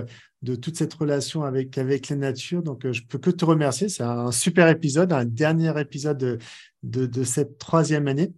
de 0.44 0.56
toute 0.56 0.78
cette 0.78 0.94
relation 0.94 1.44
avec, 1.44 1.78
avec 1.78 2.10
la 2.10 2.16
nature. 2.18 2.62
Donc, 2.62 2.90
je 2.92 3.02
peux 3.02 3.18
que 3.18 3.32
te 3.32 3.46
remercier. 3.46 3.90
C'est 3.90 4.04
un 4.04 4.32
super 4.32 4.68
épisode, 4.68 5.12
un 5.12 5.26
dernier 5.26 5.74
épisode 5.80 6.18
de, 6.84 7.06
de 7.06 7.24
cette 7.24 7.58
troisième 7.58 8.08
année. 8.08 8.32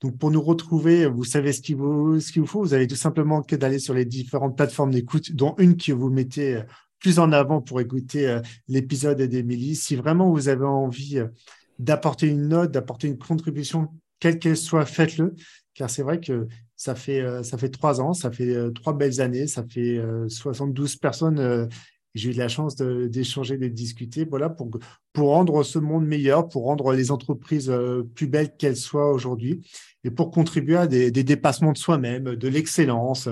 Donc, 0.00 0.16
pour 0.16 0.30
nous 0.30 0.40
retrouver, 0.40 1.06
vous 1.06 1.24
savez 1.24 1.52
ce 1.52 1.60
qu'il 1.60 1.76
vous, 1.76 2.20
ce 2.20 2.38
vous 2.38 2.46
faut. 2.46 2.60
Vous 2.60 2.74
avez 2.74 2.86
tout 2.86 2.96
simplement 2.96 3.42
que 3.42 3.56
d'aller 3.56 3.80
sur 3.80 3.94
les 3.94 4.04
différentes 4.04 4.56
plateformes 4.56 4.92
d'écoute, 4.92 5.32
dont 5.32 5.56
une 5.58 5.76
que 5.76 5.92
vous 5.92 6.08
mettez 6.08 6.56
euh, 6.56 6.62
plus 7.00 7.18
en 7.18 7.32
avant 7.32 7.60
pour 7.60 7.80
écouter 7.80 8.28
euh, 8.28 8.40
l'épisode 8.68 9.20
d'Émilie. 9.20 9.74
Si 9.74 9.96
vraiment 9.96 10.30
vous 10.30 10.48
avez 10.48 10.64
envie 10.64 11.18
euh, 11.18 11.26
d'apporter 11.80 12.28
une 12.28 12.46
note, 12.48 12.70
d'apporter 12.70 13.08
une 13.08 13.18
contribution, 13.18 13.88
quelle 14.20 14.38
qu'elle 14.38 14.56
soit, 14.56 14.86
faites-le. 14.86 15.34
Car 15.74 15.90
c'est 15.90 16.02
vrai 16.02 16.20
que 16.20 16.46
ça 16.78 16.94
fait, 16.94 17.22
ça 17.42 17.58
fait 17.58 17.68
trois 17.68 18.00
ans, 18.00 18.14
ça 18.14 18.30
fait 18.30 18.72
trois 18.72 18.94
belles 18.96 19.20
années, 19.20 19.46
ça 19.46 19.64
fait 19.68 20.00
72 20.28 20.96
personnes 20.96 21.68
j'ai 22.14 22.30
eu 22.30 22.32
la 22.32 22.48
chance 22.48 22.76
d'échanger, 22.76 23.56
de, 23.56 23.68
discuter, 23.68 24.24
voilà, 24.24 24.48
pour, 24.48 24.70
pour 25.12 25.28
rendre 25.30 25.62
ce 25.62 25.78
monde 25.78 26.06
meilleur, 26.06 26.48
pour 26.48 26.64
rendre 26.64 26.92
les 26.92 27.10
entreprises 27.10 27.70
euh, 27.70 28.02
plus 28.14 28.26
belles 28.26 28.56
qu'elles 28.56 28.76
soient 28.76 29.12
aujourd'hui, 29.12 29.66
et 30.04 30.10
pour 30.10 30.30
contribuer 30.30 30.76
à 30.76 30.86
des, 30.86 31.10
dépassements 31.10 31.72
de 31.72 31.78
soi-même, 31.78 32.34
de 32.34 32.48
l'excellence, 32.48 33.28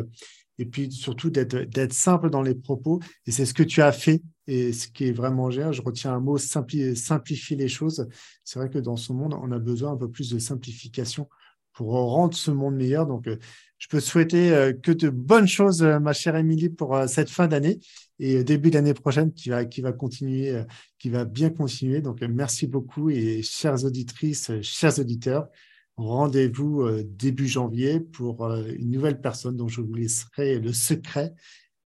et 0.59 0.64
puis 0.64 0.90
surtout 0.90 1.30
d'être 1.30 1.92
simple 1.92 2.30
dans 2.30 2.42
les 2.42 2.54
propos. 2.54 3.00
Et 3.26 3.30
c'est 3.30 3.44
ce 3.44 3.52
que 3.54 3.62
tu 3.62 3.82
as 3.82 3.92
fait, 3.92 4.22
et 4.46 4.72
ce 4.72 4.88
qui 4.88 5.09
est 5.09 5.12
vraiment 5.12 5.50
génial. 5.50 5.72
Je 5.72 5.82
retiens 5.82 6.14
un 6.14 6.20
mot, 6.20 6.38
simplifier 6.38 7.56
les 7.56 7.68
choses. 7.68 8.09
C'est 8.42 8.59
vrai 8.59 8.70
que 8.70 8.78
dans 8.78 8.96
ce 8.96 9.12
monde, 9.12 9.35
on 9.35 9.52
a 9.52 9.59
besoin 9.59 9.92
un 9.92 9.96
peu 9.96 10.11
plus 10.11 10.30
de 10.30 10.38
simplification 10.38 11.28
pour 11.77 11.91
rendre 11.91 12.35
ce 12.35 12.51
monde 12.51 12.75
meilleur. 12.75 13.07
Donc, 13.07 13.29
euh, 13.29 13.39
je 13.79 13.87
peux 13.89 14.01
souhaiter 14.01 14.51
euh, 14.53 14.73
que 14.73 14.91
de 14.91 15.09
bonnes 15.09 15.47
choses, 15.47 15.83
ma 15.83 16.12
chère 16.12 16.35
Émilie, 16.35 16.71
pour 16.71 16.99
cette 17.07 17.31
fin 17.31 17.47
d'année 17.47 17.79
et 18.19 18.45
début 18.45 18.71
d'année 18.71 18.95
prochaine 18.95 19.33
qui 19.33 19.51
va, 19.51 19.65
qui 19.65 19.81
va 19.81 19.93
continuer, 19.93 20.51
euh, 20.51 20.65
qui 20.99 21.11
va 21.11 21.25
bien 21.25 21.51
continuer. 21.51 22.01
Donc, 22.01 22.23
euh, 22.23 22.29
merci 22.31 22.67
beaucoup 22.67 23.11
et 23.11 23.43
chères 23.43 23.85
auditrices, 23.85 24.51
euh, 24.51 24.62
chers 24.62 24.99
auditeurs, 24.99 25.49
rendez-vous 25.97 26.87
début 27.05 27.49
janvier 27.49 28.01
pour 28.01 28.47
une 28.47 28.91
nouvelle 28.91 29.19
personne 29.19 29.57
dont 29.57 29.69
je 29.69 29.81
vous 29.81 29.95
laisserai 29.95 30.59
le 30.59 30.75
secret, 30.75 31.33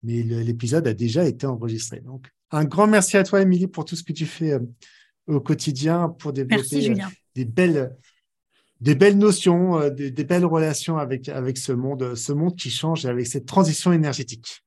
mais 0.04 0.24
l'épisode 0.24 0.86
a 0.88 0.94
déjà 0.94 1.26
été 1.26 1.48
enregistré. 1.48 2.02
Donc, 2.02 2.28
un 2.52 2.66
grand 2.66 2.86
merci 2.86 3.16
à 3.16 3.24
toi, 3.24 3.42
Émilie, 3.42 3.68
pour 3.68 3.86
tout 3.86 3.96
ce 3.96 4.04
que 4.04 4.12
tu 4.12 4.26
fais 4.26 4.60
au 5.28 5.40
quotidien 5.40 6.10
pour 6.10 6.34
développer 6.34 6.96
des 7.34 7.46
belles 7.46 7.96
des 8.84 8.96
belles 8.96 9.18
notions, 9.18 9.90
des, 9.90 10.12
des, 10.12 10.24
belles 10.26 10.46
relations 10.46 10.98
avec, 10.98 11.30
avec 11.30 11.58
ce 11.58 11.72
monde, 11.72 12.16
ce 12.16 12.34
monde 12.34 12.58
qui 12.58 12.70
change 12.70 13.06
avec 13.06 13.28
cette 13.28 13.46
transition 13.46 13.94
énergétique. 13.94 14.66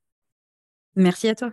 Merci 0.94 1.28
à 1.28 1.34
toi. 1.34 1.52